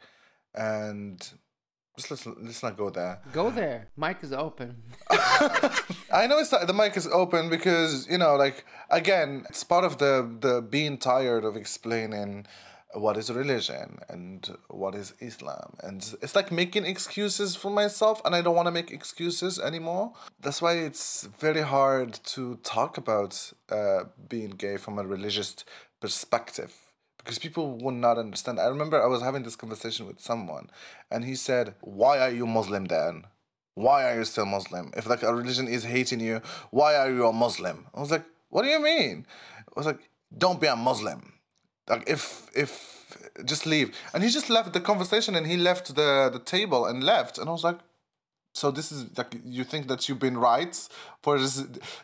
and 0.54 1.18
just 1.98 2.12
let's 2.12 2.26
let's 2.26 2.64
not 2.64 2.78
go 2.78 2.90
there. 2.90 3.20
Go 3.32 3.50
there. 3.50 3.88
Mic 3.98 4.18
is 4.22 4.34
open. 4.34 4.84
I 5.10 6.28
know 6.28 6.40
it's 6.40 6.52
not, 6.52 6.68
the 6.68 6.74
mic 6.74 6.96
is 6.98 7.08
open 7.08 7.50
because 7.50 8.08
you 8.10 8.18
know, 8.18 8.36
like 8.36 8.66
again, 8.90 9.46
it's 9.50 9.64
part 9.64 9.86
of 9.86 9.98
the 9.98 10.30
the 10.40 10.62
being 10.62 10.98
tired 10.98 11.46
of 11.46 11.56
explaining 11.56 12.46
what 12.94 13.18
is 13.18 13.30
religion 13.30 14.00
and 14.08 14.58
what 14.70 14.96
is 14.96 15.14
Islam, 15.20 15.76
and 15.84 16.16
it's 16.22 16.36
like 16.36 16.52
making 16.52 16.86
excuses 16.86 17.56
for 17.56 17.70
myself, 17.70 18.22
and 18.24 18.36
I 18.36 18.42
don't 18.42 18.56
want 18.56 18.68
to 18.68 18.72
make 18.72 18.92
excuses 18.92 19.60
anymore. 19.60 20.14
That's 20.40 20.62
why 20.62 20.74
it's 20.74 21.24
very 21.40 21.62
hard 21.62 22.14
to 22.36 22.56
talk 22.64 22.98
about 22.98 23.52
uh, 23.70 24.06
being 24.30 24.52
gay 24.52 24.78
from 24.78 24.98
a 24.98 25.04
religious 25.06 25.66
perspective 26.00 26.85
because 27.26 27.40
people 27.40 27.72
would 27.80 27.96
not 27.96 28.18
understand. 28.18 28.60
I 28.60 28.68
remember 28.68 29.04
I 29.04 29.08
was 29.08 29.24
having 29.24 29.44
this 29.44 29.56
conversation 29.56 30.06
with 30.06 30.22
someone, 30.22 30.70
and 31.12 31.26
he 31.26 31.36
said, 31.36 31.74
"Why 31.82 32.20
are 32.20 32.32
you 32.32 32.46
Muslim 32.46 32.86
then?" 32.86 33.26
why 33.76 34.10
are 34.10 34.16
you 34.18 34.26
still 34.26 34.46
Muslim? 34.46 34.92
If 34.98 35.06
like 35.06 35.22
a 35.22 35.36
religion 35.36 35.68
is 35.68 35.84
hating 35.84 36.22
you, 36.22 36.42
why 36.72 36.96
are 36.96 37.10
you 37.10 37.28
a 37.28 37.34
Muslim? 37.34 37.88
I 37.94 38.00
was 38.00 38.10
like, 38.10 38.24
what 38.50 38.64
do 38.64 38.70
you 38.70 38.82
mean? 38.82 39.26
I 39.60 39.72
was 39.76 39.86
like, 39.86 40.10
don't 40.36 40.60
be 40.60 40.68
a 40.68 40.76
Muslim. 40.76 41.34
Like 41.88 42.10
if 42.10 42.50
if 42.56 42.72
just 43.44 43.66
leave. 43.66 43.96
And 44.14 44.24
he 44.24 44.30
just 44.30 44.50
left 44.50 44.74
the 44.74 44.80
conversation 44.80 45.36
and 45.36 45.46
he 45.46 45.58
left 45.58 45.96
the 45.96 46.30
the 46.32 46.40
table 46.40 46.86
and 46.86 47.04
left. 47.04 47.38
And 47.38 47.50
I 47.50 47.52
was 47.52 47.64
like, 47.64 47.80
so 48.66 48.70
this 48.80 48.88
is 48.96 49.00
like 49.20 49.32
you 49.58 49.64
think 49.72 49.84
that 49.92 50.02
you've 50.10 50.24
been 50.28 50.38
right 50.52 50.74
for 51.24 51.34
this 51.44 51.56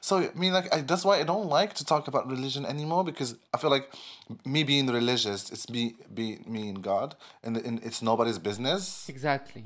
so 0.08 0.14
i 0.20 0.22
mean 0.44 0.54
like 0.58 0.68
I, 0.76 0.78
that's 0.92 1.06
why 1.08 1.16
i 1.24 1.26
don't 1.32 1.50
like 1.60 1.72
to 1.80 1.84
talk 1.94 2.04
about 2.12 2.24
religion 2.36 2.64
anymore 2.74 3.04
because 3.12 3.30
i 3.54 3.56
feel 3.62 3.72
like 3.78 3.88
me 4.56 4.62
being 4.72 4.86
religious 5.02 5.40
it's 5.54 5.68
me 5.76 5.84
be 6.20 6.28
me 6.56 6.62
and 6.74 6.80
god 6.92 7.10
and, 7.44 7.54
and 7.68 7.76
it's 7.88 8.00
nobody's 8.12 8.40
business 8.50 8.82
Exactly. 9.16 9.64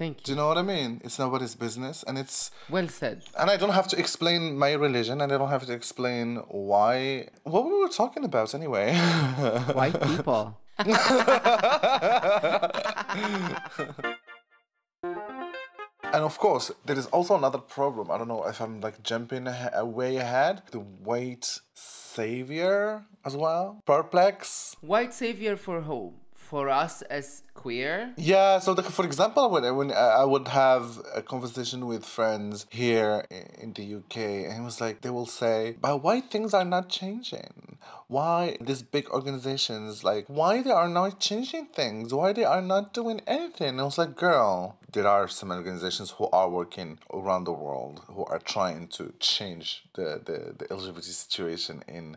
Thank 0.00 0.14
you. 0.18 0.22
do 0.24 0.28
you. 0.30 0.34
you 0.34 0.38
know 0.40 0.48
what 0.52 0.60
I 0.64 0.66
mean? 0.74 0.90
It's 1.06 1.18
nobody's 1.24 1.54
business, 1.66 1.96
and 2.08 2.14
it's 2.22 2.36
Well 2.76 2.88
said. 3.00 3.16
and 3.40 3.48
I 3.54 3.56
don't 3.60 3.74
have 3.80 3.88
to 3.92 3.96
explain 4.04 4.40
my 4.64 4.72
religion, 4.86 5.16
and 5.20 5.28
I 5.34 5.36
don't 5.40 5.52
have 5.56 5.66
to 5.70 5.74
explain 5.80 6.26
why. 6.70 6.94
What 7.54 7.62
we 7.68 7.72
were 7.82 7.92
talking 8.02 8.24
about 8.30 8.48
anyway. 8.60 8.86
White 9.80 9.98
people. 10.10 10.42
and 16.12 16.24
of 16.24 16.38
course, 16.38 16.72
there 16.84 16.98
is 16.98 17.06
also 17.06 17.36
another 17.36 17.58
problem. 17.58 18.10
I 18.10 18.18
don't 18.18 18.28
know 18.28 18.44
if 18.46 18.60
I'm 18.60 18.80
like 18.80 19.02
jumping 19.02 19.46
ahe- 19.46 19.70
uh, 19.80 19.84
way 19.86 20.16
ahead. 20.16 20.62
The 20.70 20.80
white 20.80 21.58
savior 21.74 23.04
as 23.24 23.36
well. 23.36 23.82
Perplex. 23.86 24.76
White 24.80 25.14
savior 25.14 25.56
for 25.56 25.82
whom? 25.82 26.14
For 26.50 26.68
us 26.68 27.02
as 27.02 27.44
queer? 27.54 28.12
Yeah, 28.16 28.58
so 28.58 28.74
the, 28.74 28.82
for 28.82 29.04
example, 29.04 29.48
when 29.50 29.62
when 29.76 29.92
uh, 29.92 30.22
I 30.22 30.24
would 30.24 30.48
have 30.48 31.00
a 31.14 31.22
conversation 31.22 31.86
with 31.86 32.04
friends 32.04 32.66
here 32.70 33.24
in 33.62 33.72
the 33.74 33.86
UK, 33.98 34.16
and 34.48 34.58
it 34.60 34.64
was 34.64 34.80
like 34.80 35.02
they 35.02 35.10
will 35.10 35.30
say, 35.42 35.76
"But 35.80 36.02
why 36.02 36.20
things 36.20 36.52
are 36.52 36.64
not 36.64 36.88
changing? 36.88 37.78
Why 38.08 38.56
these 38.60 38.82
big 38.82 39.06
organizations 39.10 40.02
like 40.02 40.24
why 40.26 40.60
they 40.60 40.72
are 40.82 40.88
not 40.88 41.20
changing 41.20 41.66
things? 41.66 42.12
Why 42.12 42.32
they 42.32 42.48
are 42.54 42.62
not 42.74 42.92
doing 42.92 43.20
anything?" 43.28 43.68
And 43.68 43.80
I 43.80 43.84
was 43.84 43.98
like, 44.02 44.16
"Girl, 44.16 44.76
there 44.92 45.06
are 45.06 45.28
some 45.28 45.52
organizations 45.52 46.10
who 46.16 46.26
are 46.32 46.50
working 46.50 46.98
around 47.14 47.44
the 47.44 47.58
world 47.64 48.02
who 48.08 48.24
are 48.24 48.42
trying 48.54 48.88
to 48.98 49.12
change 49.20 49.84
the 49.94 50.08
the, 50.28 50.38
the 50.58 50.66
LGBT 50.76 51.04
situation 51.24 51.84
in." 51.86 52.16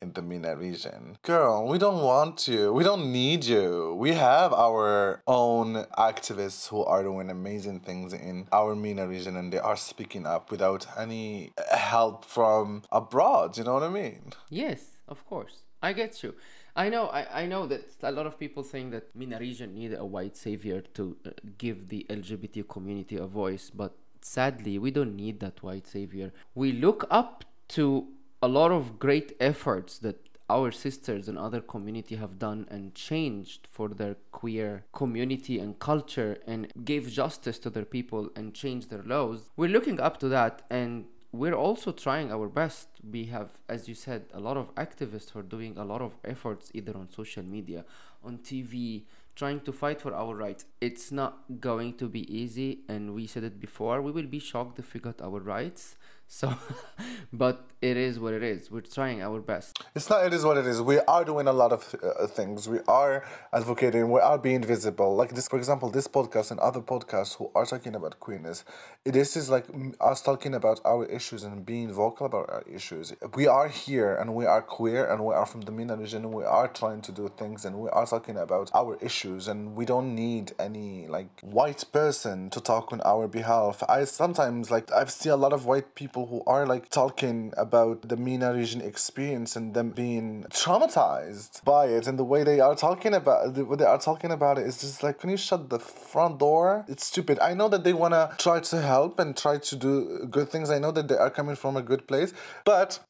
In 0.00 0.12
the 0.12 0.22
MENA 0.22 0.56
region. 0.56 1.16
Girl, 1.22 1.66
we 1.66 1.78
don't 1.78 2.02
want 2.02 2.46
you. 2.46 2.72
We 2.72 2.84
don't 2.84 3.12
need 3.12 3.44
you. 3.44 3.94
We 3.98 4.12
have 4.12 4.52
our 4.52 5.22
own 5.26 5.84
activists 5.96 6.68
who 6.68 6.84
are 6.84 7.02
doing 7.02 7.30
amazing 7.30 7.80
things 7.80 8.12
in 8.12 8.46
our 8.52 8.74
MENA 8.74 9.06
region 9.08 9.36
and 9.36 9.52
they 9.52 9.58
are 9.58 9.76
speaking 9.76 10.26
up 10.26 10.50
without 10.50 10.86
any 10.98 11.52
help 11.70 12.24
from 12.24 12.82
abroad. 12.92 13.56
You 13.56 13.64
know 13.64 13.74
what 13.74 13.82
I 13.82 13.88
mean? 13.88 14.32
Yes, 14.50 14.98
of 15.08 15.24
course. 15.26 15.58
I 15.82 15.92
get 15.92 16.22
you. 16.22 16.34
I 16.76 16.88
know. 16.88 17.06
I, 17.06 17.42
I 17.42 17.46
know 17.46 17.66
that 17.66 17.82
a 18.02 18.10
lot 18.10 18.26
of 18.26 18.38
people 18.38 18.62
think 18.62 18.90
that 18.92 19.14
MENA 19.14 19.38
region 19.38 19.74
need 19.74 19.94
a 19.94 20.04
white 20.04 20.36
savior 20.36 20.80
to 20.94 21.16
uh, 21.24 21.30
give 21.56 21.88
the 21.88 22.04
LGBT 22.10 22.68
community 22.68 23.16
a 23.16 23.26
voice, 23.26 23.70
but 23.70 23.94
sadly, 24.20 24.78
we 24.78 24.90
don't 24.90 25.14
need 25.14 25.40
that 25.40 25.62
white 25.62 25.86
savior. 25.86 26.32
We 26.54 26.72
look 26.72 27.06
up 27.10 27.44
to 27.68 28.08
a 28.44 28.48
lot 28.60 28.70
of 28.70 28.98
great 28.98 29.34
efforts 29.40 29.96
that 30.00 30.18
our 30.50 30.70
sisters 30.70 31.28
and 31.28 31.38
other 31.38 31.62
community 31.62 32.16
have 32.16 32.38
done 32.38 32.66
and 32.70 32.94
changed 32.94 33.66
for 33.70 33.88
their 33.88 34.16
queer 34.32 34.84
community 34.92 35.58
and 35.58 35.78
culture 35.78 36.36
and 36.46 36.70
gave 36.84 37.10
justice 37.10 37.58
to 37.58 37.70
their 37.70 37.86
people 37.86 38.28
and 38.36 38.52
changed 38.52 38.90
their 38.90 39.02
laws. 39.02 39.50
We're 39.56 39.70
looking 39.76 39.98
up 39.98 40.20
to 40.20 40.28
that 40.28 40.60
and 40.68 41.06
we're 41.32 41.54
also 41.54 41.90
trying 41.90 42.30
our 42.30 42.48
best. 42.48 42.88
We 43.02 43.24
have 43.36 43.48
as 43.66 43.88
you 43.88 43.94
said 43.94 44.26
a 44.34 44.40
lot 44.40 44.58
of 44.58 44.74
activists 44.74 45.30
who 45.30 45.38
are 45.38 45.50
doing 45.56 45.78
a 45.78 45.84
lot 45.92 46.02
of 46.02 46.12
efforts 46.22 46.70
either 46.74 46.94
on 46.94 47.08
social 47.08 47.42
media 47.42 47.86
on 48.22 48.38
tv 48.38 49.04
trying 49.34 49.60
to 49.60 49.72
fight 49.72 50.00
for 50.00 50.14
our 50.14 50.34
rights. 50.34 50.64
It's 50.80 51.10
not 51.10 51.44
going 51.60 51.94
to 51.94 52.08
be 52.08 52.22
easy 52.32 52.80
and 52.88 53.14
we 53.14 53.26
said 53.26 53.44
it 53.44 53.58
before 53.58 54.02
we 54.02 54.12
will 54.12 54.26
be 54.26 54.38
shocked 54.38 54.78
if 54.78 54.92
we 54.92 55.00
got 55.00 55.20
our 55.22 55.40
rights. 55.40 55.96
So 56.26 56.54
but 57.32 57.70
it 57.90 57.96
is 57.98 58.18
what 58.18 58.32
it 58.32 58.42
is 58.42 58.70
we're 58.70 58.80
trying 58.80 59.20
our 59.20 59.40
best 59.40 59.84
It's 59.94 60.08
not, 60.10 60.26
it 60.26 60.32
is 60.32 60.44
what 60.44 60.56
it 60.56 60.66
is. 60.66 60.80
We 60.80 60.98
are 61.00 61.24
doing 61.24 61.46
a 61.46 61.52
lot 61.52 61.72
of 61.72 61.82
uh, 61.94 62.26
things. 62.26 62.68
We 62.74 62.80
are 62.88 63.14
advocating, 63.52 64.10
we 64.10 64.20
are 64.20 64.38
being 64.38 64.62
visible. 64.74 65.10
Like 65.14 65.32
this, 65.36 65.46
for 65.48 65.58
example, 65.62 65.88
this 65.90 66.08
podcast 66.08 66.50
and 66.50 66.58
other 66.68 66.80
podcasts 66.80 67.36
who 67.36 67.50
are 67.54 67.66
talking 67.72 67.94
about 67.94 68.18
queerness. 68.18 68.64
This 69.04 69.36
is 69.40 69.50
like 69.50 69.66
us 70.00 70.22
talking 70.30 70.54
about 70.60 70.80
our 70.84 71.04
issues 71.18 71.42
and 71.44 71.64
being 71.72 71.92
vocal 71.92 72.26
about 72.26 72.48
our 72.54 72.64
issues. 72.78 73.12
We 73.34 73.46
are 73.46 73.68
here 73.68 74.14
and 74.20 74.34
we 74.34 74.46
are 74.46 74.62
queer 74.62 75.02
and 75.10 75.24
we 75.28 75.34
are 75.34 75.46
from 75.52 75.62
the 75.62 75.72
MENA 75.72 75.96
region 75.96 76.24
and 76.24 76.34
we 76.40 76.44
are 76.44 76.68
trying 76.68 77.02
to 77.02 77.12
do 77.12 77.30
things 77.40 77.64
and 77.64 77.78
we 77.84 77.88
are 77.90 78.06
talking 78.06 78.36
about 78.46 78.70
our 78.74 78.96
issues 79.08 79.46
and 79.46 79.76
we 79.78 79.84
don't 79.84 80.14
need 80.14 80.46
any 80.58 81.06
like 81.16 81.32
white 81.42 81.84
person 81.92 82.50
to 82.50 82.60
talk 82.60 82.92
on 82.94 83.00
our 83.02 83.28
behalf. 83.28 83.82
I 83.88 84.04
sometimes 84.04 84.70
like 84.70 84.90
I've 84.92 85.12
seen 85.20 85.32
a 85.32 85.36
lot 85.36 85.52
of 85.52 85.66
white 85.66 85.94
people 85.94 86.14
people 86.14 86.26
who 86.26 86.42
are 86.46 86.66
like 86.66 86.88
talking 86.90 87.52
about 87.56 87.73
the 88.02 88.16
MENA 88.16 88.54
region 88.54 88.80
experience 88.80 89.56
and 89.56 89.74
them 89.74 89.90
being 89.90 90.44
traumatized 90.50 91.64
by 91.64 91.86
it 91.86 92.06
and 92.06 92.18
the 92.18 92.24
way 92.24 92.42
they 92.44 92.60
are 92.60 92.74
talking 92.74 93.14
about 93.14 93.54
way 93.54 93.76
they 93.76 93.84
are 93.84 93.98
talking 93.98 94.30
about 94.30 94.58
it 94.58 94.66
is 94.66 94.80
just 94.80 95.02
like 95.02 95.18
can 95.20 95.30
you 95.30 95.36
shut 95.36 95.70
the 95.70 95.78
front 95.78 96.38
door? 96.38 96.84
It's 96.88 97.06
stupid. 97.06 97.38
I 97.40 97.54
know 97.54 97.68
that 97.68 97.84
they 97.84 97.92
wanna 97.92 98.34
try 98.38 98.60
to 98.60 98.80
help 98.80 99.18
and 99.18 99.36
try 99.36 99.58
to 99.58 99.76
do 99.76 100.26
good 100.30 100.48
things. 100.48 100.70
I 100.70 100.78
know 100.78 100.92
that 100.92 101.08
they 101.08 101.16
are 101.16 101.30
coming 101.30 101.56
from 101.56 101.76
a 101.76 101.82
good 101.82 102.06
place, 102.06 102.32
but 102.64 103.00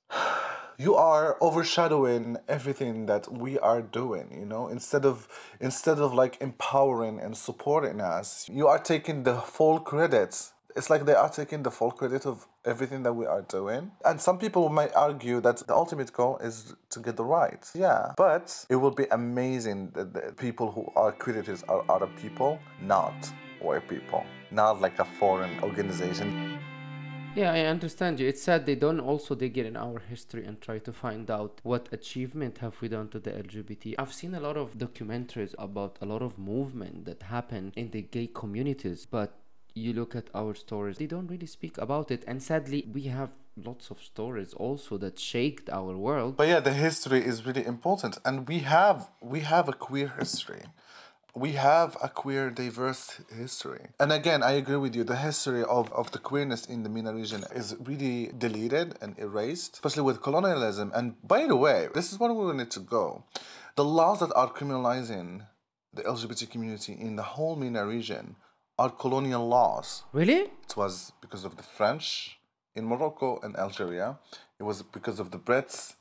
you 0.76 0.94
are 0.94 1.36
overshadowing 1.40 2.36
everything 2.48 3.06
that 3.06 3.30
we 3.32 3.58
are 3.58 3.80
doing 3.80 4.36
you 4.36 4.44
know 4.44 4.66
instead 4.68 5.04
of 5.04 5.28
instead 5.60 5.98
of 5.98 6.12
like 6.12 6.36
empowering 6.40 7.20
and 7.20 7.36
supporting 7.36 8.00
us 8.00 8.48
you 8.48 8.66
are 8.66 8.78
taking 8.78 9.22
the 9.22 9.36
full 9.36 9.78
credit 9.78 10.50
it's 10.76 10.90
like 10.90 11.04
they 11.04 11.14
are 11.14 11.28
taking 11.28 11.62
the 11.62 11.70
full 11.70 11.90
credit 11.90 12.26
of 12.26 12.46
everything 12.64 13.02
that 13.04 13.12
we 13.12 13.26
are 13.26 13.42
doing. 13.42 13.92
And 14.04 14.20
some 14.20 14.38
people 14.38 14.68
might 14.68 14.94
argue 14.94 15.40
that 15.40 15.58
the 15.66 15.74
ultimate 15.74 16.12
goal 16.12 16.38
is 16.38 16.74
to 16.90 17.00
get 17.00 17.16
the 17.16 17.24
right 17.24 17.64
yeah. 17.74 18.12
But 18.16 18.66
it 18.68 18.76
will 18.76 18.90
be 18.90 19.06
amazing 19.10 19.90
that 19.94 20.12
the 20.14 20.32
people 20.32 20.70
who 20.72 20.90
are 20.96 21.12
critics 21.12 21.64
are 21.68 21.84
other 21.88 22.08
people 22.20 22.58
not 22.80 23.14
white 23.60 23.88
people. 23.88 24.24
Not 24.50 24.80
like 24.80 24.98
a 24.98 25.04
foreign 25.04 25.58
organization. 25.60 26.58
Yeah, 27.34 27.52
I 27.52 27.62
understand 27.62 28.20
you. 28.20 28.28
It's 28.28 28.42
sad 28.42 28.64
they 28.64 28.76
don't 28.76 29.00
also 29.00 29.34
dig 29.34 29.58
in 29.58 29.76
our 29.76 29.98
history 29.98 30.44
and 30.44 30.60
try 30.60 30.78
to 30.78 30.92
find 30.92 31.28
out 31.28 31.60
what 31.64 31.88
achievement 31.90 32.58
have 32.58 32.80
we 32.80 32.86
done 32.88 33.08
to 33.08 33.18
the 33.18 33.32
LGBT. 33.32 33.96
I've 33.98 34.12
seen 34.12 34.34
a 34.36 34.40
lot 34.40 34.56
of 34.56 34.78
documentaries 34.78 35.52
about 35.58 35.98
a 36.00 36.06
lot 36.06 36.22
of 36.22 36.38
movement 36.38 37.06
that 37.06 37.24
happened 37.24 37.72
in 37.74 37.90
the 37.90 38.02
gay 38.02 38.28
communities, 38.32 39.04
but 39.10 39.36
you 39.74 39.92
look 39.92 40.14
at 40.14 40.28
our 40.34 40.54
stories, 40.54 40.98
they 40.98 41.06
don't 41.06 41.26
really 41.26 41.46
speak 41.46 41.78
about 41.78 42.10
it. 42.10 42.24
And 42.26 42.42
sadly, 42.42 42.88
we 42.92 43.02
have 43.02 43.30
lots 43.56 43.90
of 43.90 44.02
stories 44.02 44.54
also 44.54 44.96
that 44.98 45.18
shaped 45.18 45.68
our 45.68 45.96
world. 45.96 46.36
But 46.36 46.48
yeah, 46.48 46.60
the 46.60 46.72
history 46.72 47.24
is 47.24 47.44
really 47.44 47.64
important, 47.64 48.18
and 48.24 48.48
we 48.48 48.60
have 48.60 49.10
we 49.20 49.40
have 49.40 49.68
a 49.68 49.72
queer 49.72 50.08
history. 50.18 50.62
We 51.36 51.52
have 51.52 51.96
a 52.00 52.08
queer, 52.08 52.48
diverse 52.48 53.20
history. 53.36 53.86
And 53.98 54.12
again, 54.12 54.44
I 54.44 54.52
agree 54.52 54.76
with 54.76 54.94
you. 54.94 55.02
The 55.02 55.16
history 55.16 55.64
of, 55.64 55.92
of 55.92 56.12
the 56.12 56.20
queerness 56.20 56.64
in 56.64 56.84
the 56.84 56.88
MENA 56.88 57.12
region 57.12 57.42
is 57.52 57.74
really 57.80 58.30
deleted 58.38 58.94
and 59.00 59.18
erased, 59.18 59.74
especially 59.74 60.04
with 60.04 60.22
colonialism. 60.22 60.92
And 60.94 61.16
by 61.26 61.48
the 61.48 61.56
way, 61.56 61.88
this 61.92 62.12
is 62.12 62.20
where 62.20 62.32
we 62.32 62.52
need 62.52 62.70
to 62.70 62.78
go. 62.78 63.24
The 63.74 63.84
laws 63.84 64.20
that 64.20 64.32
are 64.36 64.48
criminalizing 64.48 65.44
the 65.92 66.02
LGBT 66.02 66.48
community 66.50 66.92
in 66.92 67.16
the 67.16 67.24
whole 67.34 67.56
MENA 67.56 67.84
region 67.84 68.36
are 68.78 68.90
colonial 68.90 69.46
laws. 69.46 70.02
Really? 70.12 70.50
It 70.68 70.76
was 70.76 71.12
because 71.20 71.44
of 71.44 71.56
the 71.56 71.62
French 71.62 72.38
in 72.74 72.84
Morocco 72.84 73.38
and 73.42 73.56
Algeria. 73.56 74.18
It 74.58 74.64
was 74.64 74.82
because 74.82 75.20
of 75.20 75.30
the 75.30 75.38
Brits 75.38 75.94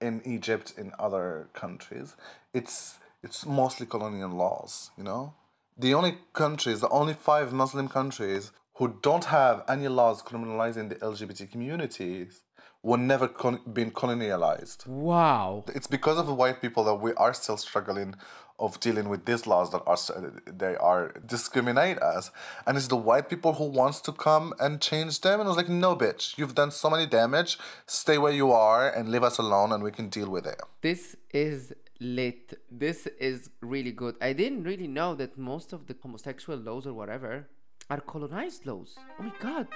in 0.00 0.22
Egypt 0.24 0.74
in 0.76 0.92
other 0.98 1.48
countries. 1.52 2.16
It's 2.52 2.98
it's 3.22 3.44
mostly 3.44 3.86
colonial 3.86 4.30
laws, 4.30 4.90
you 4.96 5.02
know? 5.02 5.34
The 5.76 5.92
only 5.94 6.18
countries, 6.32 6.80
the 6.80 6.88
only 6.88 7.14
five 7.14 7.52
Muslim 7.52 7.88
countries 7.88 8.52
who 8.74 8.96
don't 9.02 9.24
have 9.24 9.64
any 9.68 9.88
laws 9.88 10.22
criminalizing 10.22 10.88
the 10.88 10.94
LGBT 10.96 11.50
communities 11.50 12.42
were 12.82 12.96
never 12.96 13.26
con- 13.26 13.60
been 13.72 13.90
colonialized. 13.90 14.86
Wow. 14.86 15.64
It's 15.74 15.88
because 15.88 16.16
of 16.16 16.26
the 16.26 16.34
white 16.34 16.60
people 16.60 16.84
that 16.84 16.94
we 16.94 17.12
are 17.14 17.34
still 17.34 17.56
struggling 17.56 18.14
of 18.58 18.80
dealing 18.80 19.08
with 19.08 19.24
these 19.24 19.46
laws 19.46 19.70
that 19.70 19.82
are 19.86 19.98
they 20.46 20.76
are 20.76 21.12
discriminate 21.24 21.98
us, 21.98 22.30
and 22.66 22.76
it's 22.76 22.88
the 22.88 22.96
white 22.96 23.28
people 23.28 23.54
who 23.54 23.64
wants 23.64 24.00
to 24.00 24.12
come 24.12 24.52
and 24.58 24.80
change 24.80 25.20
them. 25.20 25.40
And 25.40 25.46
I 25.46 25.48
was 25.48 25.56
like, 25.56 25.68
no, 25.68 25.94
bitch, 25.96 26.36
you've 26.38 26.54
done 26.54 26.70
so 26.70 26.90
many 26.90 27.06
damage. 27.06 27.58
Stay 27.86 28.18
where 28.18 28.32
you 28.32 28.50
are 28.52 28.88
and 28.88 29.10
leave 29.10 29.22
us 29.22 29.38
alone, 29.38 29.72
and 29.72 29.82
we 29.82 29.90
can 29.90 30.08
deal 30.08 30.30
with 30.30 30.46
it. 30.46 30.60
This 30.82 31.16
is 31.32 31.72
lit. 32.00 32.58
This 32.70 33.06
is 33.18 33.50
really 33.60 33.92
good. 33.92 34.16
I 34.20 34.32
didn't 34.32 34.64
really 34.64 34.88
know 34.88 35.14
that 35.14 35.38
most 35.38 35.72
of 35.72 35.86
the 35.86 35.96
homosexual 36.02 36.58
laws 36.58 36.86
or 36.86 36.94
whatever 36.94 37.48
are 37.90 38.00
colonized 38.00 38.66
laws. 38.66 38.96
Oh 39.18 39.22
my 39.22 39.32
god. 39.40 39.68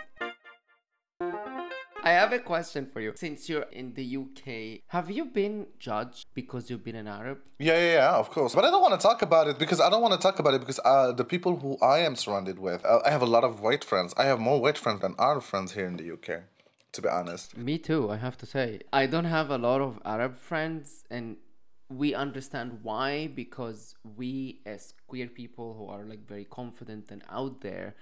I 2.04 2.10
have 2.10 2.32
a 2.32 2.40
question 2.40 2.86
for 2.92 3.00
you. 3.00 3.12
Since 3.14 3.48
you're 3.48 3.68
in 3.70 3.94
the 3.94 4.16
UK, 4.16 4.80
have 4.88 5.08
you 5.08 5.24
been 5.24 5.68
judged 5.78 6.26
because 6.34 6.68
you've 6.68 6.82
been 6.82 6.96
an 6.96 7.06
Arab? 7.06 7.38
Yeah, 7.60 7.78
yeah, 7.78 7.92
yeah, 7.92 8.14
of 8.16 8.28
course. 8.30 8.56
But 8.56 8.64
I 8.64 8.70
don't 8.70 8.82
want 8.82 9.00
to 9.00 9.06
talk 9.06 9.22
about 9.22 9.46
it 9.46 9.56
because 9.56 9.80
I 9.80 9.88
don't 9.88 10.02
want 10.02 10.14
to 10.14 10.18
talk 10.18 10.40
about 10.40 10.54
it 10.54 10.60
because 10.60 10.80
uh, 10.84 11.12
the 11.12 11.24
people 11.24 11.56
who 11.56 11.78
I 11.80 11.98
am 12.00 12.16
surrounded 12.16 12.58
with, 12.58 12.84
uh, 12.84 12.98
I 13.06 13.10
have 13.10 13.22
a 13.22 13.26
lot 13.26 13.44
of 13.44 13.60
white 13.60 13.84
friends. 13.84 14.14
I 14.16 14.24
have 14.24 14.40
more 14.40 14.60
white 14.60 14.78
friends 14.78 15.00
than 15.00 15.14
Arab 15.16 15.44
friends 15.44 15.74
here 15.74 15.86
in 15.86 15.96
the 15.96 16.10
UK, 16.12 16.42
to 16.90 17.02
be 17.02 17.08
honest. 17.08 17.56
Me 17.56 17.78
too, 17.78 18.10
I 18.10 18.16
have 18.16 18.36
to 18.38 18.46
say. 18.46 18.80
I 18.92 19.06
don't 19.06 19.26
have 19.26 19.50
a 19.50 19.58
lot 19.58 19.80
of 19.80 20.00
Arab 20.04 20.36
friends, 20.36 21.04
and 21.08 21.36
we 21.88 22.14
understand 22.14 22.80
why 22.82 23.28
because 23.28 23.94
we, 24.16 24.60
as 24.66 24.92
queer 25.06 25.28
people 25.28 25.74
who 25.74 25.86
are 25.86 26.04
like 26.04 26.26
very 26.26 26.46
confident 26.46 27.12
and 27.12 27.22
out 27.30 27.60
there, 27.60 27.94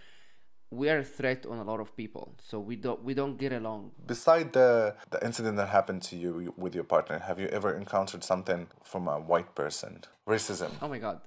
we 0.70 0.88
are 0.88 0.98
a 0.98 1.04
threat 1.04 1.46
on 1.46 1.58
a 1.58 1.64
lot 1.64 1.80
of 1.80 1.96
people. 1.96 2.34
So 2.42 2.60
we 2.60 2.76
don't 2.76 3.02
we 3.02 3.14
don't 3.14 3.36
get 3.36 3.52
along. 3.52 3.90
Beside 4.06 4.52
the 4.52 4.94
the 5.10 5.24
incident 5.24 5.56
that 5.56 5.68
happened 5.68 6.02
to 6.10 6.16
you 6.16 6.54
with 6.56 6.74
your 6.74 6.84
partner, 6.84 7.18
have 7.18 7.38
you 7.38 7.48
ever 7.48 7.74
encountered 7.74 8.22
something 8.24 8.68
from 8.82 9.08
a 9.08 9.18
white 9.18 9.54
person? 9.54 10.04
Racism. 10.26 10.70
Oh 10.80 10.88
my 10.88 10.98
god. 10.98 11.20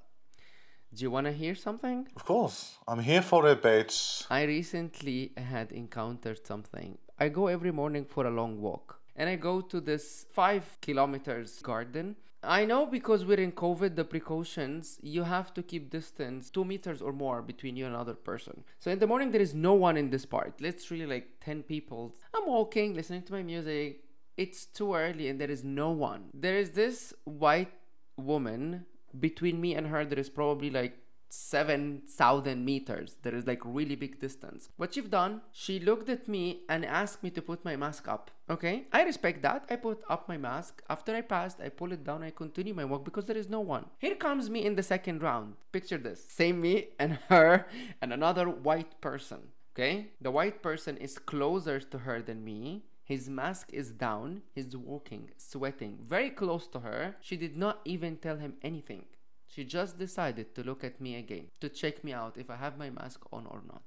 Do 0.93 1.03
you 1.03 1.12
want 1.12 1.25
to 1.25 1.34
hear 1.34 1.56
something? 1.56 2.08
Of 2.15 2.23
course. 2.23 2.77
I'm 2.88 2.99
here 2.99 3.23
for 3.23 3.47
it, 3.49 3.63
bitch. 3.63 4.25
I 4.29 4.43
recently 4.43 5.32
had 5.36 5.71
encountered 5.71 6.45
something. 6.45 6.99
I 7.19 7.29
go 7.29 7.47
every 7.47 7.71
morning 7.71 8.06
for 8.06 8.27
a 8.27 8.29
long 8.29 8.62
walk 8.62 8.99
and 9.15 9.27
I 9.29 9.36
go 9.36 9.62
to 9.62 9.82
this 9.82 10.25
five 10.32 10.77
kilometers 10.82 11.62
garden. 11.62 12.15
I 12.43 12.65
know 12.65 12.86
because 12.86 13.25
we're 13.25 13.39
in 13.39 13.53
COVID, 13.53 13.95
the 13.95 14.03
precautions, 14.03 14.99
you 15.01 15.23
have 15.23 15.53
to 15.53 15.63
keep 15.63 15.89
distance 15.89 16.49
two 16.49 16.65
meters 16.65 17.01
or 17.01 17.13
more 17.13 17.41
between 17.41 17.75
you 17.75 17.86
and 17.86 17.95
another 17.95 18.13
person. 18.13 18.63
So 18.79 18.91
in 18.91 18.99
the 18.99 19.08
morning, 19.08 19.32
there 19.32 19.41
is 19.41 19.53
no 19.53 19.73
one 19.73 19.95
in 19.95 20.10
this 20.10 20.25
part. 20.25 20.60
Literally 20.60 21.06
like 21.06 21.39
10 21.39 21.63
people. 21.63 22.15
I'm 22.34 22.47
walking, 22.47 22.93
listening 22.93 23.23
to 23.23 23.34
my 23.34 23.43
music. 23.43 24.03
It's 24.36 24.65
too 24.65 24.93
early 24.93 25.29
and 25.29 25.39
there 25.39 25.51
is 25.51 25.63
no 25.63 25.91
one. 25.91 26.25
There 26.34 26.58
is 26.58 26.71
this 26.71 27.13
white 27.23 27.71
woman 28.17 28.86
between 29.19 29.62
me 29.62 29.75
and 29.75 29.88
her. 29.88 30.03
There 30.03 30.19
is 30.19 30.29
probably 30.29 30.69
like 30.69 30.97
7,000 31.34 32.63
meters. 32.63 33.17
There 33.24 33.34
is 33.34 33.48
like 33.48 33.62
really 33.63 33.96
big 33.96 34.19
distance. 34.19 34.69
What 34.78 34.96
you've 34.96 35.10
done, 35.10 35.41
she 35.52 35.80
looked 35.80 36.10
at 36.10 36.28
me 36.28 36.62
and 36.69 36.86
asked 36.86 37.24
me 37.24 37.32
to 37.32 37.41
put 37.41 37.65
my 37.65 37.76
mask 37.76 38.08
up. 38.08 38.30
Okay, 38.50 38.86
I 38.91 39.04
respect 39.04 39.41
that. 39.41 39.65
I 39.69 39.78
put 39.78 40.04
up 40.10 40.30
my 40.30 40.38
mask. 40.38 40.84
After 40.89 41.15
I 41.15 41.22
passed, 41.22 41.60
I 41.60 41.69
pull 41.69 41.91
it 41.91 42.04
down. 42.04 42.24
I 42.24 42.30
continue 42.30 42.74
my 42.74 42.86
walk 42.86 43.04
because 43.04 43.26
there 43.26 43.38
is 43.38 43.50
no 43.50 43.62
one. 43.62 43.86
Here 43.98 44.15
comes 44.15 44.50
me 44.50 44.63
in 44.63 44.76
the 44.76 44.84
second 44.84 45.24
round. 45.24 45.56
Picture 45.72 45.98
this 45.98 46.24
same 46.28 46.62
me 46.62 46.89
and 47.00 47.13
her 47.30 47.65
and 48.02 48.13
another 48.13 48.48
white 48.50 49.02
person. 49.02 49.39
Okay, 49.74 50.12
the 50.22 50.30
white 50.30 50.62
person 50.62 50.98
is 50.98 51.17
closer 51.17 51.80
to 51.80 51.98
her 52.00 52.22
than 52.22 52.43
me. 52.43 52.84
His 53.04 53.28
mask 53.28 53.69
is 53.74 53.91
down. 53.91 54.43
He's 54.54 54.78
walking, 54.78 55.32
sweating, 55.38 55.98
very 56.02 56.30
close 56.30 56.67
to 56.67 56.80
her. 56.82 57.15
She 57.22 57.38
did 57.38 57.58
not 57.58 57.82
even 57.84 58.17
tell 58.17 58.38
him 58.38 58.54
anything. 58.62 59.06
She 59.54 59.63
just 59.63 60.00
decided 60.00 60.56
to 60.56 60.63
look 60.63 60.84
at 60.84 61.00
me 61.00 61.16
again 61.16 61.46
to 61.62 61.70
check 61.70 62.04
me 62.04 62.12
out 62.12 62.38
if 62.38 62.50
I 62.50 62.56
have 62.56 62.76
my 62.76 62.89
mask 62.89 63.22
on 63.32 63.46
or 63.46 63.62
not. 63.68 63.84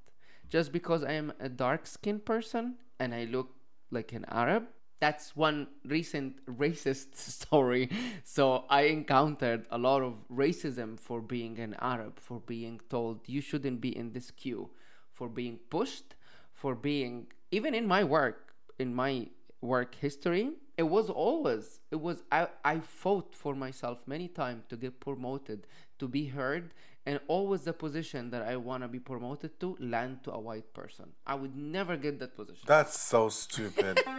Just 0.49 0.71
because 0.71 1.03
I 1.03 1.13
am 1.15 1.33
a 1.41 1.49
dark 1.49 1.89
skinned 1.89 2.25
person 2.25 2.77
and 3.01 3.13
I 3.13 3.25
look 3.25 3.51
like 3.91 4.13
an 4.13 4.25
Arab. 4.29 4.69
That's 5.01 5.35
one 5.35 5.67
recent 5.85 6.47
racist 6.59 7.17
story. 7.17 7.91
So 8.23 8.65
I 8.71 8.83
encountered 8.83 9.67
a 9.71 9.77
lot 9.77 10.03
of 10.03 10.15
racism 10.31 11.01
for 11.01 11.21
being 11.21 11.59
an 11.59 11.75
Arab, 11.81 12.21
for 12.21 12.39
being 12.39 12.81
told 12.89 13.29
you 13.29 13.41
shouldn't 13.41 13.81
be 13.81 13.97
in 13.97 14.13
this 14.13 14.31
queue, 14.31 14.71
for 15.13 15.29
being 15.29 15.59
pushed, 15.69 16.15
for 16.55 16.77
being, 16.77 17.27
even 17.51 17.75
in 17.75 17.89
my 17.89 18.05
work, 18.05 18.55
in 18.79 18.95
my 18.95 19.31
work 19.61 19.97
history, 19.97 20.53
it 20.77 20.83
was 20.83 21.09
always 21.09 21.81
it 21.91 22.01
was 22.01 22.23
I, 22.31 22.49
I 22.65 22.81
fought 22.81 23.35
for 23.35 23.55
myself 23.55 24.03
many 24.07 24.29
times 24.29 24.65
to 24.69 24.77
get 24.77 25.01
promoted 25.01 25.67
to 25.99 26.09
be 26.09 26.27
heard 26.27 26.75
and 27.07 27.21
always 27.29 27.63
the 27.63 27.73
position 27.73 28.31
that 28.31 28.43
i 28.43 28.57
want 28.57 28.83
to 28.83 28.89
be 28.89 28.99
promoted 28.99 29.59
to 29.61 29.77
land 29.81 30.25
to 30.25 30.33
a 30.33 30.39
white 30.39 30.73
person 30.75 31.07
i 31.27 31.35
would 31.35 31.57
never 31.57 31.97
get 31.97 32.19
that 32.21 32.37
position 32.37 32.65
That's 32.67 32.99
so 32.99 33.29
stupid. 33.29 34.01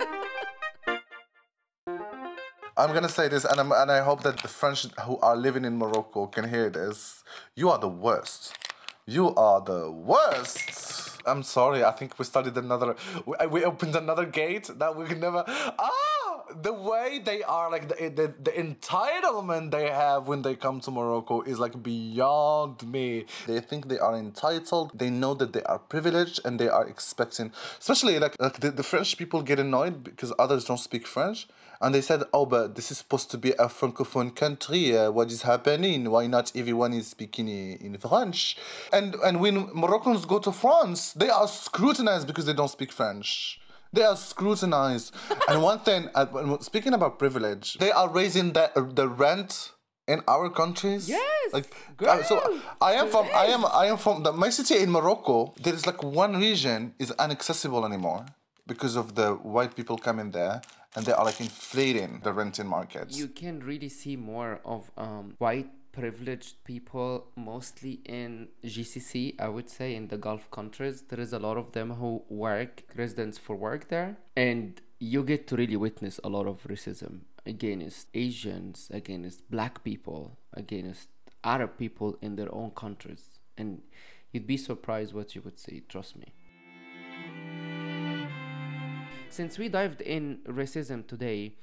I'm 2.79 2.93
gonna 2.93 3.09
say 3.09 3.27
this, 3.27 3.43
and, 3.43 3.59
I'm, 3.59 3.71
and 3.71 3.91
I 3.91 4.01
hope 4.01 4.21
that 4.21 4.37
the 4.37 4.47
French 4.47 4.85
who 5.01 5.17
are 5.17 5.35
living 5.35 5.65
in 5.65 5.79
Morocco 5.79 6.27
can 6.27 6.47
hear 6.47 6.69
this. 6.69 7.23
You 7.55 7.71
are 7.71 7.79
the 7.79 7.89
worst. 7.89 8.55
You 9.07 9.33
are 9.33 9.61
the 9.61 9.89
worst. 9.89 11.19
I'm 11.25 11.41
sorry. 11.41 11.83
I 11.83 11.91
think 11.91 12.19
we 12.19 12.25
started 12.25 12.55
another. 12.55 12.95
We, 13.25 13.47
we 13.47 13.63
opened 13.63 13.95
another 13.95 14.25
gate 14.25 14.69
that 14.77 14.95
we 14.95 15.07
can 15.07 15.19
never. 15.19 15.43
Ah! 15.47 16.16
The 16.61 16.73
way 16.73 17.19
they 17.23 17.43
are, 17.43 17.69
like 17.69 17.87
the, 17.89 18.09
the 18.09 18.33
the 18.41 18.51
entitlement 18.51 19.71
they 19.71 19.89
have 19.89 20.27
when 20.27 20.41
they 20.41 20.55
come 20.55 20.79
to 20.81 20.91
Morocco 20.91 21.41
is 21.41 21.59
like 21.59 21.81
beyond 21.83 22.83
me. 22.91 23.25
They 23.45 23.59
think 23.59 23.87
they 23.87 23.99
are 23.99 24.15
entitled. 24.15 24.97
They 24.97 25.09
know 25.09 25.33
that 25.35 25.53
they 25.53 25.63
are 25.63 25.79
privileged, 25.79 26.39
and 26.45 26.59
they 26.59 26.69
are 26.69 26.87
expecting. 26.87 27.51
Especially 27.79 28.19
like 28.19 28.35
like 28.39 28.59
the, 28.59 28.71
the 28.71 28.83
French 28.83 29.17
people 29.17 29.41
get 29.41 29.59
annoyed 29.59 30.03
because 30.03 30.33
others 30.39 30.65
don't 30.65 30.79
speak 30.79 31.07
French. 31.07 31.47
And 31.79 31.93
they 31.93 32.01
said, 32.01 32.23
"Oh, 32.33 32.45
but 32.45 32.75
this 32.75 32.91
is 32.91 32.97
supposed 32.97 33.29
to 33.31 33.37
be 33.37 33.51
a 33.51 33.67
francophone 33.67 34.35
country. 34.35 34.97
Uh, 34.97 35.11
what 35.11 35.31
is 35.31 35.43
happening? 35.43 36.09
Why 36.09 36.25
not 36.27 36.51
everyone 36.55 36.93
is 36.93 37.07
speaking 37.07 37.47
in, 37.47 37.77
in 37.77 37.97
French?" 37.97 38.57
And 38.91 39.15
and 39.15 39.39
when 39.39 39.69
Moroccans 39.73 40.25
go 40.25 40.39
to 40.39 40.51
France, 40.51 41.13
they 41.13 41.29
are 41.29 41.47
scrutinized 41.47 42.25
because 42.25 42.45
they 42.45 42.53
don't 42.53 42.69
speak 42.69 42.91
French. 42.91 43.59
They 43.97 44.03
are 44.03 44.15
scrutinized. 44.15 45.13
and 45.49 45.63
one 45.63 45.79
thing, 45.79 46.09
uh, 46.13 46.57
speaking 46.59 46.93
about 46.93 47.17
privilege, 47.17 47.77
they 47.79 47.91
are 47.91 48.07
raising 48.07 48.53
the 48.53 48.65
the 48.99 49.07
rent 49.07 49.71
in 50.07 50.21
our 50.27 50.49
countries. 50.49 51.09
Yes, 51.09 51.53
Like 51.57 51.69
uh, 52.05 52.21
so, 52.23 52.35
I 52.79 52.93
am 53.01 53.07
from 53.09 53.25
I 53.33 53.45
am 53.55 53.65
I 53.65 53.85
am 53.91 53.97
from 53.97 54.23
the, 54.23 54.31
my 54.31 54.51
city 54.51 54.77
in 54.85 54.91
Morocco. 54.91 55.53
There 55.63 55.73
is 55.73 55.85
like 55.89 56.01
one 56.03 56.33
region 56.47 56.93
is 56.99 57.09
inaccessible 57.25 57.85
anymore 57.89 58.25
because 58.67 58.95
of 58.95 59.15
the 59.15 59.29
white 59.55 59.73
people 59.75 59.97
coming 59.97 60.29
there 60.31 60.61
and 60.95 61.05
they 61.05 61.13
are 61.13 61.25
like 61.25 61.39
inflating 61.39 62.21
the 62.23 62.31
renting 62.33 62.67
markets. 62.67 63.17
you 63.17 63.27
can 63.27 63.59
really 63.71 63.89
see 63.89 64.15
more 64.15 64.59
of 64.65 64.91
um, 64.97 65.35
white 65.37 65.69
privileged 65.97 66.63
people 66.63 67.25
mostly 67.35 67.99
in 68.05 68.47
GCC 68.63 69.33
I 69.39 69.47
would 69.47 69.69
say 69.69 69.95
in 69.95 70.07
the 70.09 70.17
Gulf 70.17 70.49
countries. 70.51 71.03
There 71.09 71.19
is 71.19 71.33
a 71.33 71.39
lot 71.39 71.57
of 71.57 71.71
them 71.71 71.89
who 71.91 72.23
work 72.29 72.83
residents 72.95 73.37
for 73.39 73.55
work 73.55 73.89
there. 73.89 74.17
And 74.35 74.79
you 74.99 75.23
get 75.23 75.47
to 75.47 75.55
really 75.55 75.75
witness 75.75 76.19
a 76.23 76.29
lot 76.29 76.45
of 76.45 76.63
racism 76.63 77.21
against 77.47 78.07
Asians 78.13 78.91
against 78.93 79.49
black 79.49 79.83
people 79.83 80.37
against 80.53 81.09
Arab 81.43 81.77
people 81.77 82.17
in 82.21 82.35
their 82.35 82.53
own 82.53 82.71
countries. 82.71 83.39
And 83.57 83.81
you'd 84.31 84.47
be 84.47 84.57
surprised 84.57 85.13
what 85.13 85.33
you 85.33 85.41
would 85.41 85.57
see 85.57 85.81
trust 85.89 86.15
me. 86.15 86.33
Since 89.29 89.57
we 89.57 89.67
dived 89.69 90.01
in 90.01 90.39
racism 90.47 91.07
today, 91.07 91.55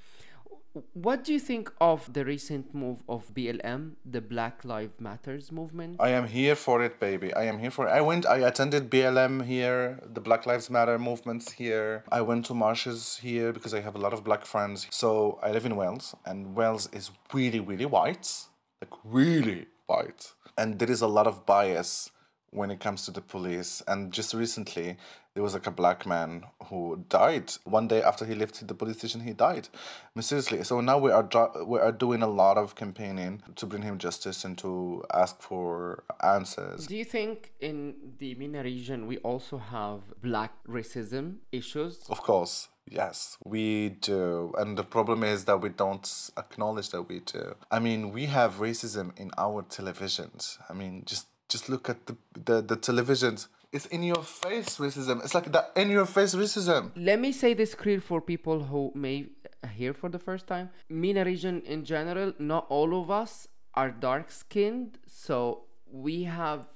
what 0.92 1.22
do 1.22 1.32
you 1.32 1.38
think 1.38 1.70
of 1.80 2.12
the 2.12 2.24
recent 2.24 2.74
move 2.74 3.02
of 3.08 3.32
BLM, 3.32 3.92
the 4.04 4.20
Black 4.20 4.64
Lives 4.64 4.98
Matters 4.98 5.52
movement? 5.52 5.96
I 6.00 6.10
am 6.10 6.26
here 6.26 6.56
for 6.56 6.82
it, 6.82 6.98
baby. 6.98 7.32
I 7.32 7.44
am 7.44 7.60
here 7.60 7.70
for 7.70 7.86
it. 7.86 7.90
I 7.90 8.00
went, 8.00 8.26
I 8.26 8.38
attended 8.38 8.90
BLM 8.90 9.44
here, 9.44 10.00
the 10.04 10.20
Black 10.20 10.46
Lives 10.46 10.70
Matter 10.70 10.98
movements 10.98 11.52
here. 11.52 12.02
I 12.10 12.22
went 12.22 12.46
to 12.46 12.54
marches 12.54 13.20
here 13.22 13.52
because 13.52 13.72
I 13.72 13.80
have 13.80 13.94
a 13.94 13.98
lot 13.98 14.12
of 14.12 14.24
black 14.24 14.44
friends. 14.44 14.88
So 14.90 15.38
I 15.42 15.52
live 15.52 15.64
in 15.64 15.76
Wales, 15.76 16.14
and 16.26 16.56
Wales 16.56 16.88
is 16.92 17.10
really, 17.32 17.60
really 17.60 17.86
white. 17.86 18.46
Like, 18.80 18.92
really 19.04 19.66
white. 19.86 20.32
And 20.58 20.78
there 20.80 20.90
is 20.90 21.02
a 21.02 21.08
lot 21.08 21.28
of 21.28 21.46
bias 21.46 22.10
when 22.50 22.70
it 22.70 22.80
comes 22.80 23.04
to 23.04 23.10
the 23.12 23.20
police. 23.20 23.80
And 23.86 24.12
just 24.12 24.34
recently, 24.34 24.96
there 25.34 25.42
was 25.42 25.52
like 25.52 25.66
a 25.66 25.70
black 25.72 26.06
man 26.06 26.44
who 26.66 27.04
died 27.08 27.52
one 27.64 27.88
day 27.88 28.00
after 28.00 28.24
he 28.24 28.34
left 28.34 28.66
the 28.66 28.74
police 28.74 28.98
station. 28.98 29.20
He 29.20 29.32
died 29.32 29.68
mysteriously. 30.14 30.62
So 30.62 30.80
now 30.80 30.98
we 30.98 31.10
are 31.10 31.28
we 31.66 31.80
are 31.80 31.90
doing 31.90 32.22
a 32.22 32.28
lot 32.28 32.56
of 32.56 32.76
campaigning 32.76 33.42
to 33.56 33.66
bring 33.66 33.82
him 33.82 33.98
justice 33.98 34.44
and 34.44 34.56
to 34.58 35.04
ask 35.12 35.40
for 35.40 36.04
answers. 36.22 36.86
Do 36.86 36.96
you 36.96 37.04
think 37.04 37.52
in 37.60 37.94
the 38.18 38.36
MENA 38.36 38.62
region 38.62 39.08
we 39.08 39.18
also 39.18 39.58
have 39.58 40.00
black 40.22 40.52
racism 40.68 41.38
issues? 41.50 42.04
Of 42.08 42.22
course. 42.22 42.68
Yes, 42.88 43.38
we 43.44 43.88
do. 43.88 44.52
And 44.58 44.76
the 44.76 44.84
problem 44.84 45.24
is 45.24 45.46
that 45.46 45.60
we 45.60 45.70
don't 45.70 46.30
acknowledge 46.36 46.90
that 46.90 47.02
we 47.02 47.20
do. 47.20 47.56
I 47.70 47.78
mean, 47.80 48.12
we 48.12 48.26
have 48.26 48.56
racism 48.56 49.18
in 49.18 49.30
our 49.38 49.62
televisions. 49.62 50.58
I 50.68 50.74
mean, 50.74 51.02
just 51.06 51.26
just 51.48 51.68
look 51.68 51.88
at 51.88 52.06
the 52.06 52.16
the, 52.34 52.62
the 52.62 52.76
televisions. 52.76 53.48
It's 53.74 53.86
in 53.86 54.04
your 54.04 54.22
face 54.22 54.78
racism. 54.78 55.24
It's 55.24 55.34
like 55.34 55.50
that 55.50 55.72
in 55.74 55.90
your 55.90 56.06
face 56.06 56.32
racism. 56.32 56.92
Let 56.94 57.18
me 57.18 57.32
say 57.32 57.54
this 57.54 57.74
clear 57.74 58.00
for 58.00 58.20
people 58.20 58.62
who 58.62 58.92
may 58.94 59.26
hear 59.74 59.92
for 59.92 60.08
the 60.08 60.20
first 60.20 60.46
time. 60.46 60.70
MENA 60.88 61.24
region 61.24 61.60
in 61.66 61.84
general, 61.84 62.32
not 62.38 62.66
all 62.68 63.00
of 63.00 63.10
us 63.10 63.48
are 63.74 63.90
dark 63.90 64.30
skinned, 64.30 64.98
so 65.08 65.64
we 65.90 66.22
have 66.22 66.68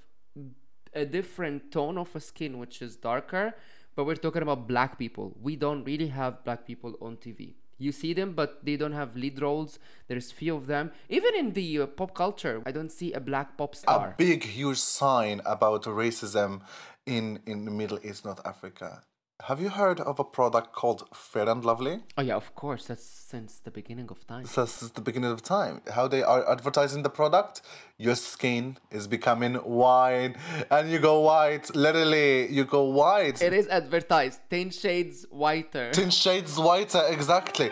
a 0.93 1.05
different 1.07 1.71
tone 1.71 1.99
of 1.99 2.17
a 2.17 2.21
skin 2.21 2.59
which 2.59 2.83
is 2.83 2.97
darker, 2.97 3.55
but 3.95 4.05
we're 4.05 4.17
talking 4.17 4.43
about 4.43 4.67
black 4.67 4.99
people. 4.99 5.37
We 5.41 5.55
don't 5.55 5.85
really 5.85 6.09
have 6.09 6.43
black 6.43 6.67
people 6.67 6.97
on 7.01 7.17
TV. 7.19 7.55
You 7.79 7.93
see 7.93 8.13
them, 8.13 8.33
but 8.33 8.65
they 8.65 8.77
don't 8.77 8.93
have 8.93 9.15
lead 9.17 9.41
roles. 9.41 9.79
There's 10.09 10.33
few 10.33 10.57
of 10.57 10.67
them. 10.67 10.91
Even 11.09 11.35
in 11.37 11.53
the 11.53 11.83
uh, 11.83 11.87
pop 11.87 12.15
culture, 12.15 12.61
I 12.67 12.73
don't 12.73 12.91
see 12.91 13.13
a 13.13 13.21
black 13.21 13.57
pop 13.57 13.77
star. 13.77 14.11
A 14.11 14.15
big, 14.17 14.43
huge 14.45 14.79
sign 14.79 15.41
about 15.47 15.85
racism 15.85 16.63
in 17.07 17.41
in 17.47 17.65
the 17.65 17.71
Middle 17.71 18.01
East, 18.03 18.25
North 18.25 18.41
Africa. 18.45 19.03
Have 19.45 19.61
you 19.61 19.69
heard 19.69 20.01
of 20.01 20.19
a 20.19 20.25
product 20.25 20.73
called 20.75 21.05
Fair 21.15 21.49
and 21.49 21.65
Lovely? 21.65 22.01
oh 22.19 22.23
yeah, 22.23 22.35
of 22.35 22.55
course. 22.57 22.87
That's 22.87 23.05
since 23.05 23.61
the 23.61 23.71
beginning 23.71 24.09
of 24.11 24.27
time. 24.27 24.45
So 24.47 24.67
Since 24.67 24.93
the 24.93 25.01
beginning 25.01 25.31
of 25.31 25.43
time, 25.43 25.81
how 25.95 26.09
they 26.09 26.23
are 26.25 26.51
advertising 26.51 27.03
the 27.05 27.09
product, 27.11 27.63
your 27.99 28.17
skin 28.17 28.79
is 28.91 29.07
becoming 29.07 29.55
white, 29.55 30.35
and 30.73 30.91
you 30.91 30.99
go 30.99 31.21
white. 31.21 31.73
Literally, 31.77 32.49
you 32.53 32.65
go 32.65 32.83
white. 32.85 33.41
It 33.41 33.53
is 33.53 33.69
advertised. 33.69 34.41
Ten 34.51 34.71
shades 34.71 35.25
whiter. 35.31 35.93
Ten 35.93 36.11
shades 36.11 36.59
whiter, 36.59 37.05
exactly. 37.09 37.71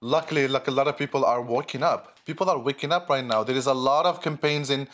Luckily, 0.00 0.48
like 0.48 0.66
a 0.68 0.72
lot 0.72 0.88
of 0.88 0.98
people 0.98 1.24
are 1.24 1.40
waking 1.40 1.82
up. 1.84 2.18
People 2.26 2.50
are 2.50 2.58
waking 2.58 2.90
up 2.92 3.08
right 3.08 3.24
now. 3.24 3.44
There 3.44 3.56
is 3.56 3.66
a 3.66 3.72
lot 3.74 4.04
of 4.04 4.20
campaigns 4.20 4.68
in, 4.68 4.88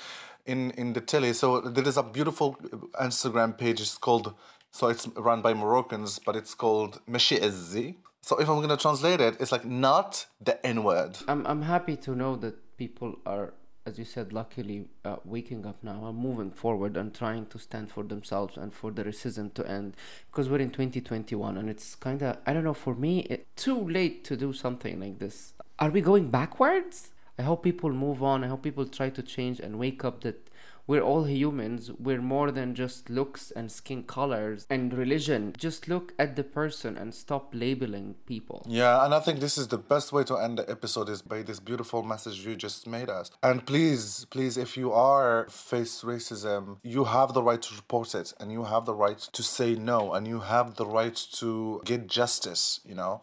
in, 0.47 0.71
in 0.73 0.93
the 0.93 1.01
telly. 1.01 1.33
So 1.33 1.61
there 1.61 1.87
is 1.87 1.97
a 1.97 2.03
beautiful 2.03 2.57
Instagram 3.01 3.57
page. 3.57 3.81
It's 3.81 3.99
called, 3.99 4.35
so 4.71 4.89
it's 4.89 5.09
run 5.17 5.43
by 5.43 5.55
Moroccans, 5.55 6.19
but 6.19 6.37
it's 6.37 6.55
called 6.55 7.01
Meshi 7.09 7.39
Izzi. 7.39 7.97
So 8.23 8.39
if 8.39 8.49
I'm 8.49 8.61
gonna 8.61 8.77
translate 8.77 9.21
it, 9.21 9.37
it's 9.41 9.51
like 9.51 9.65
not 9.65 10.27
the 10.41 10.65
N 10.67 10.85
word. 10.85 11.19
I'm 11.27 11.47
I'm 11.47 11.63
happy 11.63 11.97
to 11.97 12.15
know 12.15 12.37
that 12.37 12.77
people 12.77 13.19
are, 13.25 13.55
as 13.87 13.99
you 13.99 14.05
said, 14.05 14.33
luckily 14.33 14.89
uh, 15.05 15.17
waking 15.25 15.65
up 15.67 15.83
now 15.83 16.07
and 16.07 16.19
moving 16.19 16.51
forward 16.51 16.97
and 16.97 17.15
trying 17.15 17.47
to 17.47 17.59
stand 17.59 17.91
for 17.91 18.05
themselves 18.05 18.57
and 18.59 18.75
for 18.75 18.91
the 18.91 19.05
racism 19.05 19.53
to 19.55 19.67
end. 19.67 19.97
Because 20.31 20.51
we're 20.51 20.59
in 20.59 20.71
2021 20.71 21.57
and 21.57 21.71
it's 21.71 21.95
kind 21.95 22.23
of 22.23 22.37
I 22.47 22.53
don't 22.53 22.65
know 22.65 22.75
for 22.75 22.95
me 22.95 23.21
it 23.21 23.47
too 23.57 23.89
late 23.89 24.23
to 24.25 24.37
do 24.37 24.53
something 24.53 25.01
like 25.01 25.19
this. 25.19 25.55
Are 25.79 25.91
we 25.91 26.03
going 26.03 26.31
backwards? 26.31 27.11
I 27.41 27.43
hope 27.43 27.63
people 27.63 27.91
move 27.91 28.23
on. 28.23 28.45
I 28.45 28.49
hope 28.49 28.63
people 28.63 28.85
try 28.85 29.09
to 29.09 29.23
change 29.23 29.61
and 29.61 29.79
wake 29.79 30.05
up 30.05 30.21
that 30.25 30.51
we're 30.87 31.01
all 31.01 31.25
humans. 31.25 31.91
We're 31.99 32.21
more 32.21 32.51
than 32.51 32.75
just 32.75 33.09
looks 33.09 33.51
and 33.51 33.73
skin 33.73 34.03
colors 34.03 34.67
and 34.69 34.93
religion. 34.93 35.55
Just 35.57 35.89
look 35.89 36.13
at 36.19 36.37
the 36.37 36.45
person 36.45 36.99
and 36.99 37.15
stop 37.15 37.55
labeling 37.55 38.17
people. 38.27 38.67
Yeah, 38.69 39.03
and 39.07 39.15
I 39.15 39.21
think 39.21 39.41
this 39.41 39.57
is 39.57 39.69
the 39.69 39.79
best 39.79 40.13
way 40.13 40.23
to 40.25 40.37
end 40.37 40.59
the 40.59 40.69
episode 40.69 41.09
is 41.09 41.23
by 41.23 41.41
this 41.41 41.61
beautiful 41.61 42.03
message 42.03 42.45
you 42.45 42.57
just 42.57 42.87
made 42.87 43.09
us. 43.09 43.31
And 43.43 43.65
please, 43.65 44.27
please, 44.31 44.59
if 44.59 44.77
you 44.77 44.93
are 44.93 45.47
face 45.49 46.03
racism, 46.03 46.77
you 46.83 47.05
have 47.05 47.33
the 47.33 47.43
right 47.43 47.63
to 47.63 47.75
report 47.75 48.15
it 48.15 48.35
and 48.39 48.53
you 48.53 48.65
have 48.65 48.85
the 48.85 48.95
right 48.95 49.19
to 49.19 49.43
say 49.43 49.77
no 49.77 50.13
and 50.13 50.29
you 50.29 50.41
have 50.41 50.75
the 50.75 50.87
right 50.87 51.17
to 51.39 51.81
get 51.87 52.07
justice, 52.07 52.81
you 52.85 52.95
know. 52.95 53.23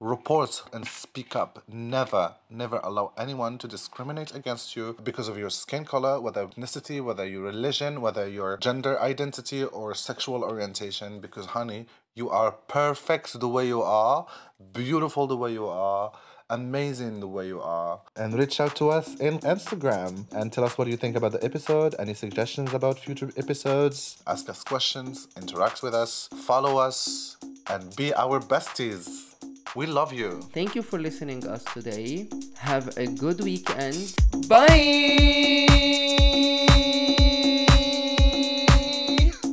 Report 0.00 0.62
and 0.74 0.86
speak 0.86 1.34
up. 1.34 1.62
Never, 1.66 2.34
never 2.50 2.80
allow 2.84 3.12
anyone 3.16 3.56
to 3.58 3.66
discriminate 3.66 4.34
against 4.34 4.76
you 4.76 4.94
because 5.02 5.26
of 5.26 5.38
your 5.38 5.48
skin 5.48 5.86
color, 5.86 6.20
whether 6.20 6.46
ethnicity, 6.46 7.02
whether 7.02 7.24
your 7.24 7.44
religion, 7.44 8.02
whether 8.02 8.28
your 8.28 8.58
gender 8.58 9.00
identity 9.00 9.64
or 9.64 9.94
sexual 9.94 10.44
orientation. 10.44 11.18
Because, 11.20 11.46
honey, 11.46 11.86
you 12.14 12.28
are 12.28 12.52
perfect 12.52 13.40
the 13.40 13.48
way 13.48 13.66
you 13.66 13.80
are, 13.80 14.26
beautiful 14.74 15.26
the 15.26 15.36
way 15.36 15.54
you 15.54 15.66
are, 15.66 16.12
amazing 16.50 17.20
the 17.20 17.28
way 17.28 17.46
you 17.46 17.62
are. 17.62 18.00
And 18.14 18.34
reach 18.34 18.60
out 18.60 18.76
to 18.76 18.90
us 18.90 19.18
in 19.18 19.38
Instagram 19.38 20.30
and 20.30 20.52
tell 20.52 20.64
us 20.64 20.76
what 20.76 20.88
you 20.88 20.98
think 20.98 21.16
about 21.16 21.32
the 21.32 21.42
episode, 21.42 21.94
any 21.98 22.12
suggestions 22.12 22.74
about 22.74 22.98
future 22.98 23.30
episodes, 23.38 24.22
ask 24.26 24.46
us 24.50 24.62
questions, 24.62 25.28
interact 25.38 25.82
with 25.82 25.94
us, 25.94 26.28
follow 26.44 26.76
us, 26.76 27.38
and 27.70 27.96
be 27.96 28.12
our 28.14 28.40
besties. 28.40 29.35
We 29.76 29.84
love 29.84 30.10
you. 30.10 30.40
Thank 30.54 30.74
you 30.74 30.80
for 30.80 30.98
listening 30.98 31.46
us 31.46 31.62
today. 31.64 32.28
Have 32.56 32.96
a 32.96 33.06
good 33.06 33.40
weekend. 33.40 34.16
Bye. 34.48 35.68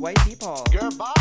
White 0.00 0.18
people. 0.24 0.64
Goodbye. 0.72 1.13